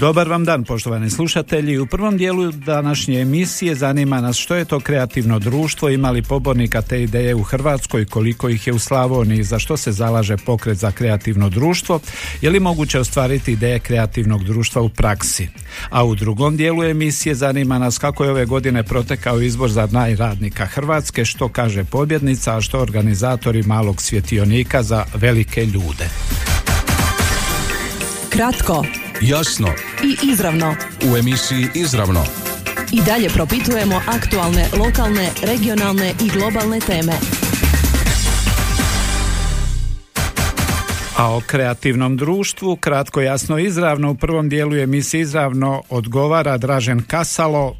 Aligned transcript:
Dobar 0.00 0.28
vam 0.28 0.44
dan 0.44 0.64
poštovani 0.64 1.10
slušatelji. 1.10 1.78
U 1.78 1.86
prvom 1.86 2.16
dijelu 2.16 2.52
današnje 2.52 3.20
emisije 3.20 3.74
zanima 3.74 4.20
nas 4.20 4.36
što 4.36 4.54
je 4.54 4.64
to 4.64 4.80
kreativno 4.80 5.38
društvo, 5.38 5.88
ima 5.88 6.10
li 6.10 6.22
pobornika 6.22 6.82
te 6.82 7.02
ideje 7.02 7.34
u 7.34 7.42
Hrvatskoj, 7.42 8.04
koliko 8.04 8.48
ih 8.48 8.66
je 8.66 8.72
u 8.72 8.78
Slavoniji, 8.78 9.42
za 9.42 9.58
što 9.58 9.76
se 9.76 9.92
zalaže 9.92 10.36
pokret 10.36 10.78
za 10.78 10.92
kreativno 10.92 11.48
društvo, 11.48 12.00
je 12.40 12.50
li 12.50 12.60
moguće 12.60 13.00
ostvariti 13.00 13.52
ideje 13.52 13.78
kreativnog 13.78 14.44
društva 14.44 14.82
u 14.82 14.88
praksi. 14.88 15.48
A 15.90 16.04
u 16.04 16.14
drugom 16.14 16.56
dijelu 16.56 16.84
emisije 16.84 17.34
zanima 17.34 17.78
nas 17.78 17.98
kako 17.98 18.24
je 18.24 18.30
ove 18.30 18.46
godine 18.46 18.82
protekao 18.82 19.40
izbor 19.40 19.70
za 19.70 19.88
najradnika 19.92 20.66
Hrvatske, 20.66 21.24
što 21.24 21.48
kaže 21.48 21.84
pobjednica, 21.84 22.56
a 22.56 22.60
što 22.60 22.80
organizatori 22.80 23.62
malog 23.62 24.02
svjetionika 24.02 24.82
za 24.82 25.04
velike 25.14 25.66
ljude. 25.66 26.08
Kratko 28.30 28.84
Jasno 29.22 29.68
i 30.04 30.30
izravno. 30.32 30.74
u 31.12 31.16
emisiji 31.16 31.66
Izravno. 31.74 32.24
I 32.92 33.00
dalje 33.06 33.28
propitujemo 33.28 34.00
aktualne, 34.06 34.66
lokalne, 34.78 35.30
regionalne 35.42 36.14
i 36.24 36.28
globalne 36.28 36.80
teme. 36.80 37.12
A 41.16 41.36
o 41.36 41.40
kreativnom 41.46 42.16
društvu, 42.16 42.76
kratko 42.76 43.20
jasno 43.20 43.58
izravno, 43.58 44.10
u 44.10 44.14
prvom 44.14 44.48
dijelu 44.48 44.76
emisije 44.76 45.20
izravno 45.20 45.82
odgovara 45.88 46.58
Dražen 46.58 47.02
Kasalo, 47.02 47.76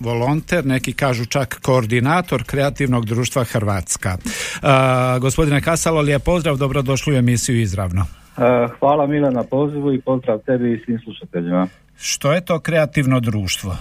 volonter, 0.00 0.66
neki 0.66 0.92
kažu 0.92 1.24
čak 1.24 1.58
koordinator 1.62 2.44
kreativnog 2.44 3.06
društva 3.06 3.44
Hrvatska. 3.44 4.16
A, 4.62 5.18
gospodine 5.20 5.62
Kasalo, 5.62 6.00
lijep 6.00 6.22
pozdrav, 6.24 6.56
dobrodošli 6.56 7.14
u 7.14 7.18
emisiju 7.18 7.60
izravno. 7.60 8.06
E, 8.38 8.68
Hvala 8.78 9.06
Mile 9.06 9.30
na 9.30 9.42
pozivu 9.42 9.92
i 9.92 10.00
pozdrav 10.00 10.38
tebi 10.38 10.72
i 10.72 10.84
svim 10.84 10.98
slušateljima. 10.98 11.66
Što 11.96 12.32
je 12.32 12.44
to 12.44 12.60
kreativno 12.60 13.20
društvo? 13.20 13.76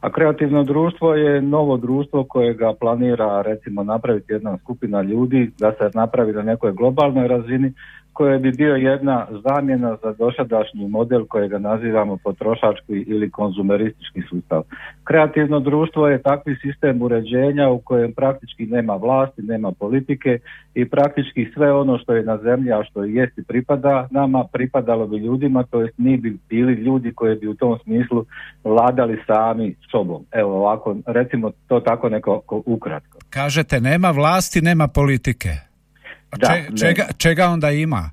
A 0.00 0.12
kreativno 0.12 0.64
društvo 0.64 1.14
je 1.14 1.42
novo 1.42 1.76
društvo 1.76 2.24
kojega 2.24 2.74
planira 2.80 3.42
recimo 3.42 3.82
napraviti 3.82 4.32
jedna 4.32 4.58
skupina 4.58 5.02
ljudi 5.02 5.50
da 5.58 5.72
se 5.72 5.90
napravi 5.94 6.32
na 6.32 6.42
nekoj 6.42 6.72
globalnoj 6.72 7.28
razini 7.28 7.72
koje 8.20 8.38
bi 8.38 8.50
bio 8.52 8.74
jedna 8.74 9.26
zamjena 9.44 9.96
za 10.02 10.12
dosadašnji 10.12 10.88
model 10.88 11.26
kojega 11.26 11.58
nazivamo 11.58 12.16
potrošački 12.16 12.92
ili 12.92 13.30
konzumeristički 13.30 14.20
sustav. 14.30 14.62
Kreativno 15.04 15.60
društvo 15.60 16.08
je 16.08 16.22
takvi 16.22 16.56
sistem 16.62 17.02
uređenja 17.02 17.68
u 17.68 17.78
kojem 17.78 18.12
praktički 18.12 18.66
nema 18.66 18.94
vlasti, 18.94 19.42
nema 19.42 19.72
politike 19.72 20.38
i 20.74 20.88
praktički 20.88 21.46
sve 21.54 21.72
ono 21.72 21.98
što 21.98 22.14
je 22.14 22.22
na 22.22 22.38
zemlji, 22.38 22.72
a 22.72 22.84
što 22.84 23.04
jest 23.04 23.38
i 23.38 23.42
pripada 23.42 24.08
nama, 24.10 24.44
pripadalo 24.52 25.06
bi 25.06 25.16
ljudima, 25.16 25.62
to 25.62 25.80
jest 25.80 25.98
mi 25.98 26.16
bi 26.16 26.38
bili 26.48 26.72
ljudi 26.72 27.12
koji 27.14 27.36
bi 27.36 27.48
u 27.48 27.54
tom 27.54 27.78
smislu 27.84 28.24
vladali 28.64 29.18
sami 29.26 29.74
sobom. 29.90 30.24
Evo 30.32 30.56
ovako, 30.56 30.96
recimo 31.06 31.50
to 31.68 31.80
tako 31.80 32.08
neko 32.08 32.42
ko- 32.46 32.62
ukratko. 32.66 33.18
Kažete, 33.30 33.80
nema 33.80 34.10
vlasti, 34.10 34.60
nema 34.60 34.88
politike. 34.88 35.69
Da, 36.38 36.46
če- 36.48 36.86
čega, 36.86 37.04
čega 37.18 37.46
onda 37.46 37.70
ima? 37.70 38.10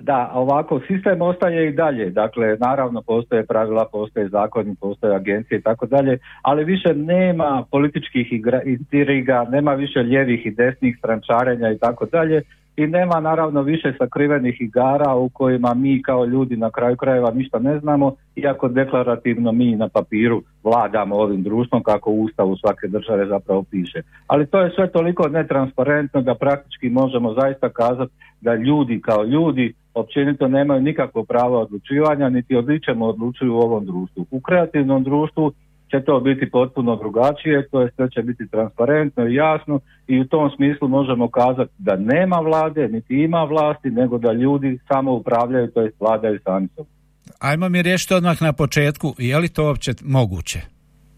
Da, 0.00 0.30
ovako, 0.34 0.80
sistem 0.86 1.22
ostaje 1.22 1.68
i 1.68 1.72
dalje, 1.72 2.10
dakle, 2.10 2.56
naravno 2.60 3.02
postoje 3.02 3.46
pravila, 3.46 3.84
postoje 3.92 4.28
zakoni, 4.28 4.74
postoje 4.80 5.16
agencije 5.16 5.58
i 5.58 5.62
tako 5.62 5.86
dalje, 5.86 6.18
ali 6.42 6.64
više 6.64 6.94
nema 6.94 7.64
političkih 7.70 8.32
igra, 8.32 8.62
intriga, 8.62 9.46
nema 9.50 9.74
više 9.74 9.98
lijevih 9.98 10.46
i 10.46 10.50
desnih 10.50 10.96
strančarenja 10.98 11.70
i 11.72 11.78
tako 11.78 12.06
dalje 12.06 12.42
i 12.76 12.86
nema 12.86 13.20
naravno 13.20 13.62
više 13.62 13.92
sakrivenih 13.98 14.60
igara 14.60 15.14
u 15.14 15.28
kojima 15.28 15.74
mi 15.74 16.02
kao 16.02 16.24
ljudi 16.24 16.56
na 16.56 16.70
kraju 16.70 16.96
krajeva 16.96 17.30
ništa 17.30 17.58
ne 17.58 17.78
znamo, 17.78 18.14
iako 18.36 18.68
deklarativno 18.68 19.52
mi 19.52 19.76
na 19.76 19.88
papiru 19.88 20.42
vladamo 20.64 21.16
ovim 21.16 21.42
društvom 21.42 21.82
kako 21.82 22.10
u 22.10 22.22
ustavu 22.22 22.56
svake 22.56 22.88
države 22.88 23.26
zapravo 23.26 23.62
piše. 23.70 24.02
Ali 24.26 24.46
to 24.46 24.60
je 24.60 24.72
sve 24.74 24.90
toliko 24.90 25.28
netransparentno 25.28 26.22
da 26.22 26.34
praktički 26.34 26.88
možemo 26.88 27.34
zaista 27.34 27.68
kazati 27.68 28.12
da 28.40 28.54
ljudi 28.54 29.00
kao 29.00 29.24
ljudi 29.24 29.74
općenito 29.94 30.48
nemaju 30.48 30.82
nikakvo 30.82 31.24
pravo 31.24 31.60
odlučivanja, 31.60 32.28
niti 32.28 32.56
o 32.56 32.62
ničemu 32.62 33.08
odlučuju 33.08 33.54
u 33.54 33.60
ovom 33.60 33.86
društvu. 33.86 34.26
U 34.30 34.40
kreativnom 34.40 35.04
društvu 35.04 35.52
će 35.92 36.04
to 36.04 36.20
biti 36.20 36.50
potpuno 36.50 36.96
drugačije, 36.96 37.68
to 37.70 37.80
je 37.80 37.90
sve 37.96 38.10
će 38.10 38.22
biti 38.22 38.48
transparentno 38.48 39.26
i 39.26 39.34
jasno 39.34 39.80
i 40.06 40.20
u 40.20 40.24
tom 40.24 40.50
smislu 40.56 40.88
možemo 40.88 41.30
kazati 41.30 41.72
da 41.78 41.96
nema 41.96 42.36
vlade, 42.36 42.88
niti 42.88 43.14
ima 43.14 43.42
vlasti, 43.44 43.90
nego 43.90 44.18
da 44.18 44.32
ljudi 44.32 44.78
samo 44.88 45.12
upravljaju, 45.12 45.70
to 45.70 45.80
jest 45.80 46.00
vladaju 46.00 46.40
sami 46.44 46.68
sobom. 46.68 46.92
Ajmo 47.40 47.68
mi 47.68 47.82
riješiti 47.82 48.14
odmah 48.14 48.42
na 48.42 48.52
početku, 48.52 49.14
je 49.18 49.38
li 49.38 49.48
to 49.48 49.66
uopće 49.66 49.92
moguće? 50.04 50.60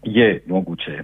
Je, 0.03 0.43
moguće 0.47 0.91
je. 0.91 1.03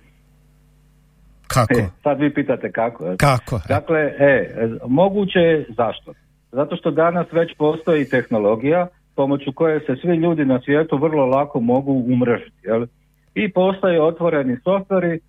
Kako? 1.47 1.79
E, 1.79 1.89
sad 2.03 2.19
vi 2.19 2.33
pitate 2.33 2.71
kako. 2.71 3.05
je. 3.05 3.17
Kako? 3.17 3.59
Dakle, 3.67 3.99
e, 3.99 4.49
moguće 4.87 5.39
je 5.39 5.65
zašto? 5.77 6.13
Zato 6.51 6.75
što 6.75 6.91
danas 6.91 7.27
već 7.31 7.57
postoji 7.57 8.09
tehnologija 8.09 8.87
pomoću 9.15 9.51
koje 9.53 9.79
se 9.79 9.95
svi 10.01 10.15
ljudi 10.15 10.45
na 10.45 10.61
svijetu 10.65 10.97
vrlo 10.97 11.25
lako 11.25 11.59
mogu 11.59 11.91
umrežiti. 11.91 12.57
Jel? 12.63 12.85
I 13.35 13.51
postoje 13.51 14.01
otvoreni 14.01 14.57
softveri 14.63 15.13
e, 15.15 15.19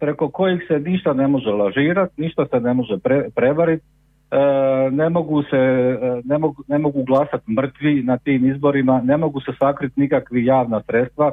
preko 0.00 0.30
kojih 0.30 0.62
se 0.68 0.78
ništa 0.78 1.12
ne 1.12 1.28
može 1.28 1.50
lažirati, 1.50 2.20
ništa 2.20 2.46
se 2.46 2.60
ne 2.60 2.74
može 2.74 2.98
pre, 2.98 3.28
prevariti, 3.34 3.84
e, 4.30 4.36
ne 4.90 5.08
mogu 5.08 5.42
se 5.42 5.56
e, 5.56 6.20
ne 6.24 6.38
mogu, 6.38 6.62
ne 6.68 6.78
mogu 6.78 7.04
glasati 7.04 7.52
mrtvi 7.52 8.02
na 8.02 8.18
tim 8.18 8.50
izborima, 8.50 9.00
ne 9.04 9.16
mogu 9.16 9.40
se 9.40 9.52
sakriti 9.58 10.00
nikakvi 10.00 10.44
javna 10.44 10.82
sredstva, 10.82 11.32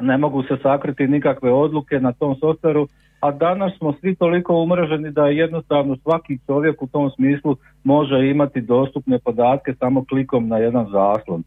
ne 0.00 0.18
mogu 0.18 0.42
se 0.42 0.56
sakriti 0.62 1.06
nikakve 1.06 1.52
odluke 1.52 2.00
na 2.00 2.12
tom 2.12 2.36
softveru, 2.36 2.88
a 3.20 3.30
danas 3.30 3.72
smo 3.78 3.92
svi 4.00 4.14
toliko 4.14 4.54
umreženi 4.54 5.10
da 5.10 5.26
jednostavno 5.26 5.96
svaki 5.96 6.38
čovjek 6.46 6.82
u 6.82 6.86
tom 6.86 7.10
smislu 7.10 7.56
može 7.84 8.28
imati 8.30 8.60
dostupne 8.60 9.18
podatke 9.18 9.74
samo 9.74 10.04
klikom 10.04 10.48
na 10.48 10.58
jedan 10.58 10.86
zaslon. 10.90 11.42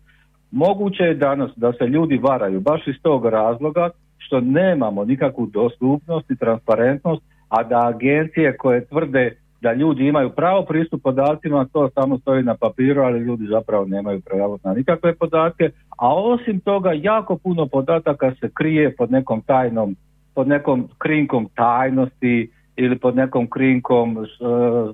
Moguće 0.52 1.04
je 1.04 1.14
danas 1.14 1.52
da 1.56 1.74
se 1.74 1.86
ljudi 1.88 2.18
varaju 2.18 2.60
baš 2.60 2.88
iz 2.88 2.96
tog 3.02 3.26
razloga 3.26 3.90
što 4.18 4.42
nemamo 4.42 5.06
nikakvu 5.06 5.46
dostupnost 5.46 6.32
i 6.32 6.36
transparentnost, 6.36 7.24
a 7.50 7.64
da 7.64 7.88
agencije 7.88 8.58
koje 8.58 8.86
tvrde 8.86 9.36
da 9.62 9.74
ljudi 9.74 10.08
imaju 10.08 10.30
pravo 10.30 10.66
pristup 10.66 11.04
podacima, 11.04 11.66
to 11.74 11.90
samo 11.90 12.18
stoji 12.18 12.44
na 12.44 12.56
papiru, 12.56 13.02
ali 13.02 13.20
ljudi 13.20 13.46
zapravo 13.50 13.86
nemaju 13.86 14.22
pravo 14.22 14.60
na 14.64 14.74
nikakve 14.74 15.16
podatke, 15.16 15.70
a 15.98 16.16
osim 16.16 16.60
toga 16.60 16.92
jako 16.94 17.38
puno 17.38 17.66
podataka 17.66 18.32
se 18.40 18.50
krije 18.54 18.96
pod 18.96 19.12
nekom 19.12 19.42
tajnom, 19.42 19.96
pod 20.36 20.48
nekom 20.48 20.88
krinkom 20.98 21.50
tajnosti 21.56 22.52
ili 22.76 23.00
pod 23.00 23.16
nekom 23.16 23.48
krinkom 23.48 24.18
e, 24.18 24.26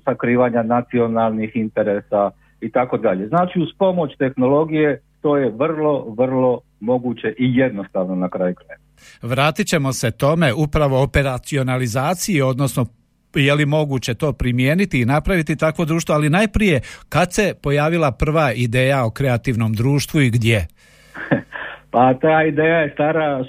sakrivanja 0.04 0.64
nacionalnih 0.64 1.56
interesa 1.56 2.32
i 2.62 2.72
tako 2.72 2.98
dalje. 2.98 3.28
Znači 3.28 3.60
uz 3.60 3.70
pomoć 3.78 4.18
tehnologije 4.18 5.02
to 5.26 5.38
je 5.38 5.50
vrlo, 5.50 6.16
vrlo 6.18 6.62
moguće 6.80 7.34
i 7.38 7.58
jednostavno 7.58 8.16
na 8.16 8.30
kraju 8.30 8.56
kraja. 8.56 8.80
Vratit 9.22 9.68
ćemo 9.68 9.94
se 9.94 10.12
tome 10.12 10.54
upravo 10.54 11.04
operacionalizaciji, 11.04 12.42
odnosno 12.42 12.86
je 13.36 13.54
li 13.54 13.66
moguće 13.66 14.14
to 14.14 14.34
primijeniti 14.34 15.02
i 15.02 15.06
napraviti 15.06 15.56
takvo 15.56 15.86
društvo, 15.86 16.16
ali 16.16 16.30
najprije 16.30 16.82
kad 17.10 17.34
se 17.34 17.54
pojavila 17.64 18.12
prva 18.12 18.54
ideja 18.54 19.06
o 19.06 19.10
kreativnom 19.10 19.74
društvu 19.74 20.22
i 20.22 20.30
gdje? 20.30 20.68
Pa 21.92 22.14
ta 22.14 22.44
ideja 22.44 22.78
je 22.78 22.92
stara 22.94 23.46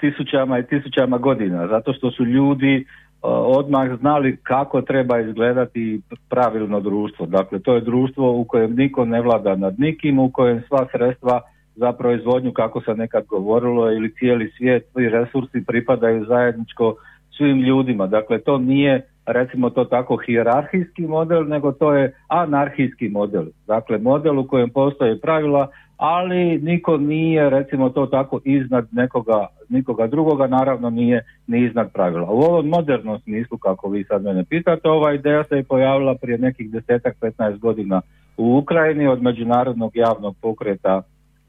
tisućama 0.00 0.58
i 0.58 0.66
tisućama 0.66 1.18
godina, 1.18 1.68
zato 1.68 1.92
što 1.92 2.10
su 2.10 2.24
ljudi 2.24 2.86
odmah 3.22 3.98
znali 3.98 4.36
kako 4.42 4.82
treba 4.82 5.18
izgledati 5.18 6.00
pravilno 6.28 6.80
društvo. 6.80 7.26
Dakle, 7.26 7.58
to 7.58 7.74
je 7.74 7.80
društvo 7.80 8.32
u 8.32 8.44
kojem 8.44 8.74
niko 8.74 9.04
ne 9.04 9.20
vlada 9.20 9.56
nad 9.56 9.80
nikim, 9.80 10.18
u 10.18 10.30
kojem 10.32 10.62
sva 10.68 10.86
sredstva 10.92 11.40
za 11.76 11.92
proizvodnju, 11.92 12.52
kako 12.52 12.80
se 12.80 12.94
nekad 12.94 13.26
govorilo, 13.26 13.92
ili 13.92 14.14
cijeli 14.14 14.52
svijet, 14.56 14.86
svi 14.92 15.08
resursi 15.08 15.64
pripadaju 15.66 16.24
zajedničko 16.24 16.94
svim 17.36 17.58
ljudima. 17.58 18.06
Dakle, 18.06 18.38
to 18.38 18.58
nije 18.58 19.09
recimo 19.26 19.70
to 19.70 19.84
tako 19.84 20.16
hijerarhijski 20.16 21.06
model, 21.06 21.48
nego 21.48 21.72
to 21.72 21.94
je 21.94 22.14
anarhijski 22.28 23.08
model. 23.08 23.44
Dakle, 23.66 23.98
model 23.98 24.38
u 24.38 24.46
kojem 24.46 24.70
postoje 24.70 25.20
pravila, 25.20 25.68
ali 25.96 26.58
niko 26.58 26.96
nije 26.96 27.50
recimo 27.50 27.90
to 27.90 28.06
tako 28.06 28.40
iznad 28.44 28.88
nekoga, 28.92 29.46
nikoga 29.68 30.06
drugoga, 30.06 30.46
naravno 30.46 30.90
nije 30.90 31.24
ni 31.46 31.64
iznad 31.64 31.92
pravila. 31.92 32.30
U 32.30 32.38
ovom 32.38 32.68
modernom 32.68 33.20
smislu, 33.20 33.58
kako 33.58 33.88
vi 33.88 34.04
sad 34.04 34.22
mene 34.22 34.44
pitate, 34.44 34.88
ova 34.88 35.12
ideja 35.12 35.44
se 35.44 35.56
je 35.56 35.64
pojavila 35.64 36.14
prije 36.14 36.38
nekih 36.38 36.70
desetak, 36.70 37.16
15 37.20 37.58
godina 37.58 38.00
u 38.36 38.58
Ukrajini 38.58 39.06
od 39.06 39.22
međunarodnog 39.22 39.96
javnog 39.96 40.36
pokreta 40.40 41.02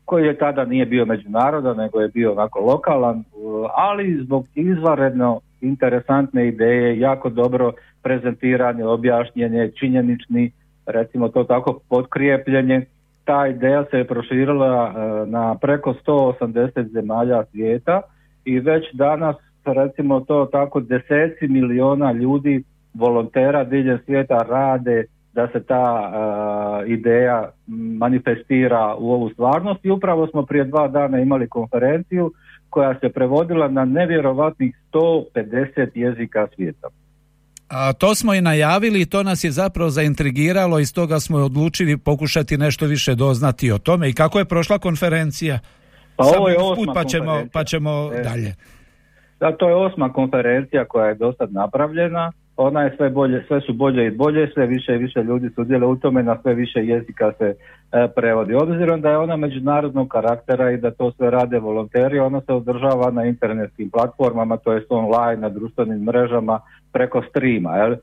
koji 0.05 0.25
je 0.25 0.37
tada 0.37 0.65
nije 0.65 0.85
bio 0.85 1.05
međunarodan, 1.05 1.77
nego 1.77 2.01
je 2.01 2.07
bio 2.07 2.31
onako 2.31 2.59
lokalan, 2.59 3.23
ali 3.75 4.23
zbog 4.23 4.45
izvaredno 4.55 5.39
interesantne 5.61 6.47
ideje, 6.47 6.99
jako 6.99 7.29
dobro 7.29 7.73
prezentiranje, 8.01 8.85
objašnjenje, 8.85 9.71
činjenični, 9.79 10.51
recimo 10.85 11.29
to 11.29 11.43
tako, 11.43 11.79
potkrijepljenje. 11.89 12.85
Ta 13.25 13.47
ideja 13.47 13.85
se 13.91 13.97
je 13.97 14.07
proširila 14.07 14.93
e, 14.95 15.29
na 15.29 15.55
preko 15.61 15.93
180 16.07 16.91
zemalja 16.91 17.43
svijeta 17.51 18.01
i 18.45 18.59
već 18.59 18.83
danas 18.93 19.35
recimo 19.65 20.19
to 20.19 20.45
tako 20.51 20.79
deseci 20.79 21.47
miliona 21.47 22.11
ljudi 22.11 22.63
volontera 22.93 23.63
diljem 23.63 23.99
svijeta 24.05 24.37
rade 24.49 25.05
da 25.33 25.47
se 25.47 25.63
ta 25.63 26.11
uh, 26.13 26.91
ideja 26.91 27.49
manifestira 27.97 28.95
u 28.95 29.11
ovu 29.11 29.29
stvarnost 29.29 29.85
i 29.85 29.89
upravo 29.89 30.27
smo 30.27 30.45
prije 30.45 30.63
dva 30.63 30.87
dana 30.87 31.19
imali 31.19 31.49
konferenciju 31.49 32.31
koja 32.71 32.99
se 32.99 33.09
prevodila 33.09 33.67
na 33.67 33.85
nevjerovatnih 33.85 34.75
150 34.93 35.89
jezika 35.95 36.47
svijeta. 36.55 36.87
A 37.69 37.93
to 37.93 38.15
smo 38.15 38.33
i 38.33 38.41
najavili 38.41 39.01
i 39.01 39.05
to 39.05 39.23
nas 39.23 39.43
je 39.43 39.51
zapravo 39.51 39.89
zaintrigiralo 39.89 40.79
i 40.79 40.85
stoga 40.85 41.19
smo 41.19 41.37
odlučili 41.37 41.97
pokušati 41.97 42.57
nešto 42.57 42.85
više 42.85 43.15
doznati 43.15 43.71
o 43.71 43.77
tome 43.77 44.09
i 44.09 44.13
kako 44.13 44.39
je 44.39 44.45
prošla 44.45 44.79
konferencija. 44.79 45.59
Pa 46.15 46.23
ovo 46.23 46.49
je 46.49 46.57
osma 46.59 46.93
pa 46.93 47.03
ćemo, 47.03 47.43
pa 47.53 47.63
ćemo 47.63 48.11
e. 48.13 48.21
dalje. 48.21 48.55
Da, 49.39 49.57
to 49.57 49.69
je 49.69 49.75
osma 49.75 50.13
konferencija 50.13 50.85
koja 50.85 51.07
je 51.07 51.15
do 51.15 51.33
sad 51.37 51.53
napravljena 51.53 52.31
ona 52.61 52.81
je 52.81 52.93
sve 52.97 53.09
bolje, 53.09 53.43
sve 53.47 53.61
su 53.61 53.73
bolje 53.73 54.07
i 54.07 54.11
bolje, 54.11 54.51
sve 54.53 54.65
više 54.65 54.95
i 54.95 54.97
više 54.97 55.23
ljudi 55.23 55.49
sudjele 55.55 55.85
u 55.85 55.95
tome, 55.95 56.23
na 56.23 56.37
sve 56.41 56.53
više 56.53 56.85
jezika 56.85 57.31
se 57.37 57.55
e, 57.91 58.07
prevodi. 58.15 58.53
Obzirom 58.53 59.01
da 59.01 59.09
je 59.09 59.17
ona 59.17 59.35
međunarodnog 59.35 60.07
karaktera 60.07 60.71
i 60.71 60.77
da 60.77 60.91
to 60.91 61.11
sve 61.11 61.29
rade 61.29 61.59
volonteri, 61.59 62.19
ona 62.19 62.41
se 62.41 62.53
održava 62.53 63.11
na 63.11 63.25
internetskim 63.25 63.89
platformama, 63.89 64.57
to 64.57 64.73
jest 64.73 64.87
online, 64.89 65.41
na 65.41 65.49
društvenim 65.49 66.03
mrežama, 66.03 66.59
preko 66.91 67.23
streama. 67.29 67.77
Jel? 67.77 67.95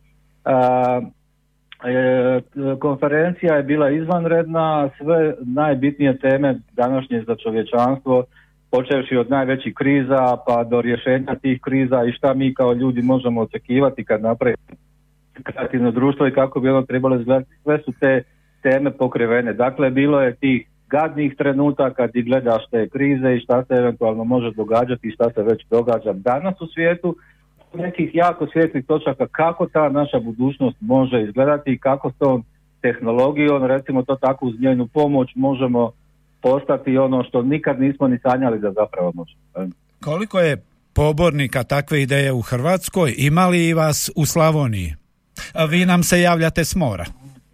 E, 1.84 2.40
konferencija 2.78 3.54
je 3.54 3.62
bila 3.62 3.90
izvanredna, 3.90 4.90
sve 4.98 5.34
najbitnije 5.40 6.18
teme 6.18 6.58
današnje 6.72 7.22
za 7.26 7.36
čovječanstvo 7.36 8.24
počevši 8.70 9.16
od 9.16 9.30
najvećih 9.30 9.74
kriza 9.74 10.36
pa 10.46 10.64
do 10.64 10.80
rješenja 10.80 11.34
tih 11.42 11.60
kriza 11.60 12.04
i 12.04 12.12
šta 12.12 12.34
mi 12.34 12.54
kao 12.54 12.72
ljudi 12.72 13.02
možemo 13.02 13.40
očekivati 13.40 14.04
kad 14.04 14.22
napravimo 14.22 14.62
kreativno 15.42 15.90
društvo 15.90 16.26
i 16.26 16.34
kako 16.34 16.60
bi 16.60 16.68
ono 16.68 16.82
trebalo 16.82 17.16
izgledati. 17.16 17.50
Sve 17.62 17.78
su 17.78 17.92
te 18.00 18.22
teme 18.62 18.90
pokrivene. 18.90 19.52
Dakle, 19.52 19.90
bilo 19.90 20.20
je 20.20 20.36
tih 20.36 20.68
gadnih 20.90 21.34
trenutaka 21.36 22.06
gdje 22.06 22.22
gledaš 22.22 22.62
te 22.70 22.88
krize 22.88 23.34
i 23.34 23.40
šta 23.40 23.64
se 23.64 23.74
eventualno 23.74 24.24
može 24.24 24.50
događati 24.50 25.08
i 25.08 25.12
šta 25.12 25.30
se 25.30 25.42
već 25.42 25.66
događa 25.70 26.12
danas 26.12 26.60
u 26.60 26.66
svijetu, 26.66 27.16
nekih 27.74 28.10
jako 28.14 28.46
svijetlih 28.46 28.86
točaka 28.86 29.26
kako 29.26 29.66
ta 29.66 29.88
naša 29.88 30.20
budućnost 30.20 30.76
može 30.80 31.22
izgledati 31.22 31.72
i 31.72 31.78
kako 31.78 32.10
s 32.10 32.18
tom 32.18 32.44
tehnologijom, 32.80 33.64
recimo 33.64 34.02
to 34.02 34.16
tako 34.16 34.46
uz 34.46 34.60
njenu 34.60 34.86
pomoć 34.86 35.34
možemo 35.34 35.92
postati 36.42 36.98
ono 36.98 37.24
što 37.24 37.42
nikad 37.42 37.80
nismo 37.80 38.08
ni 38.08 38.18
sanjali 38.18 38.58
da 38.58 38.72
zapravo 38.72 39.12
možemo. 39.14 39.72
Koliko 40.04 40.40
je 40.40 40.62
pobornika 40.94 41.64
takve 41.64 42.02
ideje 42.02 42.32
u 42.32 42.40
Hrvatskoj, 42.40 43.14
imali 43.16 43.68
i 43.68 43.74
vas 43.74 44.10
u 44.16 44.26
Slavoniji? 44.26 44.94
A 45.54 45.64
vi 45.64 45.86
nam 45.86 46.02
se 46.02 46.20
javljate 46.20 46.64
s 46.64 46.74
mora. 46.76 47.04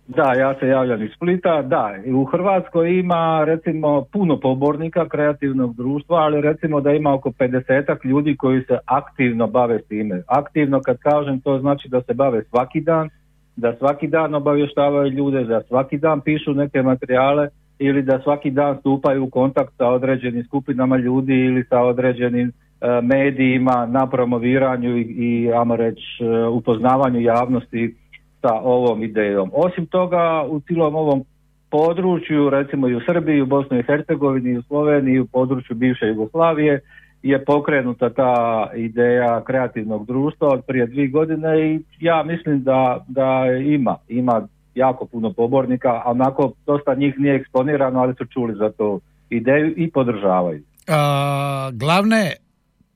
Da, 0.06 0.32
ja 0.32 0.54
se 0.60 0.66
javljam 0.66 1.02
iz 1.02 1.10
Splita, 1.16 1.62
da, 1.62 1.94
u 2.14 2.24
Hrvatskoj 2.24 2.98
ima 2.98 3.44
recimo 3.44 4.04
puno 4.12 4.40
pobornika 4.40 5.08
kreativnog 5.08 5.76
društva, 5.76 6.16
ali 6.16 6.40
recimo 6.40 6.80
da 6.80 6.90
ima 6.90 7.14
oko 7.14 7.30
50 7.30 8.04
ljudi 8.04 8.36
koji 8.36 8.60
se 8.60 8.78
aktivno 8.86 9.46
bave 9.46 9.78
s 9.78 9.88
time. 9.88 10.22
Aktivno 10.26 10.80
kad 10.80 10.98
kažem 10.98 11.40
to 11.40 11.58
znači 11.58 11.88
da 11.88 12.02
se 12.02 12.14
bave 12.14 12.44
svaki 12.44 12.80
dan, 12.80 13.10
da 13.56 13.76
svaki 13.78 14.06
dan 14.06 14.34
obavještavaju 14.34 15.12
ljude, 15.12 15.44
da 15.44 15.62
svaki 15.68 15.98
dan 15.98 16.20
pišu 16.20 16.54
neke 16.54 16.82
materijale, 16.82 17.48
ili 17.78 18.02
da 18.02 18.20
svaki 18.22 18.50
dan 18.50 18.76
stupaju 18.80 19.24
u 19.24 19.30
kontakt 19.30 19.72
sa 19.76 19.88
određenim 19.88 20.44
skupinama 20.44 20.96
ljudi 20.96 21.34
ili 21.34 21.64
sa 21.64 21.80
određenim 21.80 22.48
e, 22.48 23.00
medijima 23.02 23.86
na 23.86 24.06
promoviranju 24.06 24.98
i, 24.98 25.02
i 25.02 25.52
ajmo 25.52 25.76
reći 25.76 26.02
e, 26.20 26.46
upoznavanju 26.46 27.20
javnosti 27.20 27.94
sa 28.40 28.54
ovom 28.54 29.02
idejom. 29.02 29.50
Osim 29.52 29.86
toga 29.86 30.44
u 30.48 30.60
cijelom 30.60 30.94
ovom 30.94 31.24
području, 31.70 32.50
recimo 32.50 32.88
i 32.88 32.94
u 32.94 33.00
Srbiji, 33.06 33.42
u 33.42 33.46
Bosni 33.46 33.78
i 33.78 33.82
Hercegovini, 33.82 34.58
u 34.58 34.62
Sloveniji, 34.62 35.20
u 35.20 35.26
području 35.26 35.76
bivše 35.76 36.06
Jugoslavije 36.06 36.80
je 37.24 37.44
pokrenuta 37.44 38.10
ta 38.10 38.66
ideja 38.76 39.42
kreativnog 39.44 40.06
društva 40.06 40.48
od 40.48 40.64
prije 40.66 40.86
dvije 40.86 41.08
godine 41.08 41.74
i 41.74 41.80
ja 42.00 42.22
mislim 42.22 42.62
da, 42.62 43.04
da 43.08 43.44
ima, 43.64 43.96
ima 44.08 44.48
jako 44.74 45.06
puno 45.06 45.32
pobornika, 45.32 46.02
a 46.04 46.10
onako 46.10 46.52
dosta 46.66 46.94
njih 46.94 47.14
nije 47.18 47.34
eksponirano, 47.34 48.00
ali 48.00 48.14
su 48.14 48.24
čuli 48.24 48.54
za 48.54 48.70
to 48.70 49.00
ideju 49.30 49.74
i 49.76 49.90
podržavaju. 49.90 50.62
A, 50.88 51.70
glavne 51.72 52.32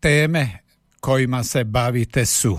teme 0.00 0.46
kojima 1.00 1.42
se 1.42 1.64
bavite 1.64 2.25
su? 2.25 2.58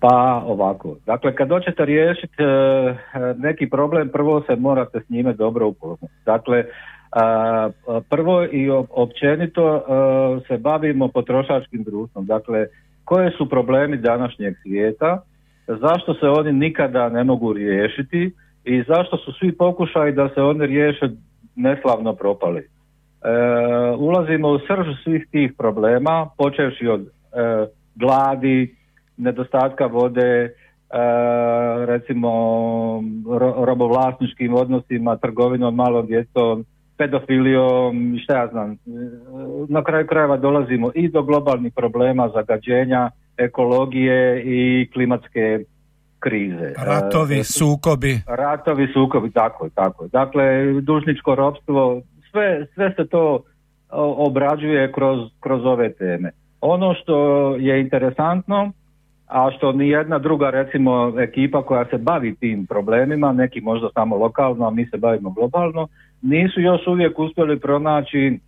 Pa 0.00 0.42
ovako, 0.46 0.96
dakle 1.06 1.34
kad 1.34 1.48
doćete 1.48 1.84
riješiti 1.84 2.42
e, 2.42 2.94
neki 3.36 3.70
problem, 3.70 4.08
prvo 4.08 4.42
se 4.46 4.56
morate 4.56 5.00
s 5.00 5.10
njime 5.10 5.32
dobro 5.32 5.66
upoznati. 5.66 6.14
Dakle, 6.26 6.58
e, 6.58 6.66
prvo 8.08 8.44
i 8.44 8.70
općenito 8.90 9.76
e, 9.76 9.80
se 10.48 10.58
bavimo 10.58 11.08
potrošačkim 11.08 11.84
društvom. 11.84 12.26
Dakle, 12.26 12.66
koje 13.04 13.30
su 13.30 13.48
problemi 13.48 13.96
današnjeg 13.96 14.54
svijeta, 14.62 15.22
zašto 15.76 16.14
se 16.14 16.28
oni 16.28 16.52
nikada 16.52 17.08
ne 17.08 17.24
mogu 17.24 17.52
riješiti 17.52 18.32
i 18.64 18.82
zašto 18.88 19.16
su 19.16 19.32
svi 19.32 19.56
pokušaji 19.56 20.12
da 20.12 20.28
se 20.34 20.42
oni 20.42 20.66
riješe 20.66 21.08
neslavno 21.56 22.14
propali. 22.14 22.60
E, 22.60 22.66
ulazimo 23.98 24.48
u 24.48 24.58
srž 24.58 24.86
svih 25.04 25.26
tih 25.30 25.52
problema, 25.58 26.28
počevši 26.38 26.86
od 26.86 27.00
e, 27.00 27.06
gladi, 27.94 28.76
nedostatka 29.16 29.86
vode, 29.86 30.20
e, 30.20 30.50
recimo 31.86 32.30
ro, 33.38 33.64
robovlasničkim 33.64 34.54
odnosima, 34.54 35.16
trgovinom 35.16 35.74
malom 35.74 36.06
djecom, 36.06 36.64
pedofilijom 36.98 38.18
šta 38.22 38.36
ja 38.38 38.46
znam. 38.46 38.72
E, 38.72 38.76
na 39.68 39.84
kraju 39.84 40.06
krajeva 40.06 40.36
dolazimo 40.36 40.90
i 40.94 41.08
do 41.08 41.22
globalnih 41.22 41.72
problema 41.76 42.28
zagađenja, 42.34 43.10
ekologije 43.40 44.42
i 44.44 44.90
klimatske 44.92 45.58
krize. 46.18 46.72
Ratovi, 46.76 47.38
e, 47.38 47.44
sukobi. 47.44 48.20
Ratovi, 48.26 48.88
sukobi, 48.92 49.30
tako 49.30 49.64
je, 49.64 49.70
tako 49.70 50.08
Dakle, 50.08 50.72
dužničko 50.80 51.34
ropstvo, 51.34 52.02
sve, 52.30 52.66
sve 52.74 52.94
se 52.96 53.06
to 53.06 53.42
obrađuje 54.16 54.92
kroz, 54.92 55.18
kroz 55.40 55.64
ove 55.64 55.92
teme. 55.92 56.30
Ono 56.60 56.94
što 56.94 57.16
je 57.56 57.80
interesantno, 57.80 58.72
a 59.26 59.50
što 59.56 59.72
ni 59.72 59.88
jedna 59.88 60.18
druga 60.18 60.50
recimo 60.50 61.12
ekipa 61.20 61.62
koja 61.62 61.84
se 61.84 61.98
bavi 61.98 62.34
tim 62.34 62.66
problemima, 62.66 63.32
neki 63.32 63.60
možda 63.60 63.88
samo 63.94 64.16
lokalno, 64.16 64.66
a 64.66 64.70
mi 64.70 64.86
se 64.86 64.96
bavimo 64.96 65.30
globalno, 65.30 65.88
nisu 66.22 66.60
još 66.60 66.86
uvijek 66.86 67.18
uspjeli 67.18 67.60
pronaći 67.60 68.38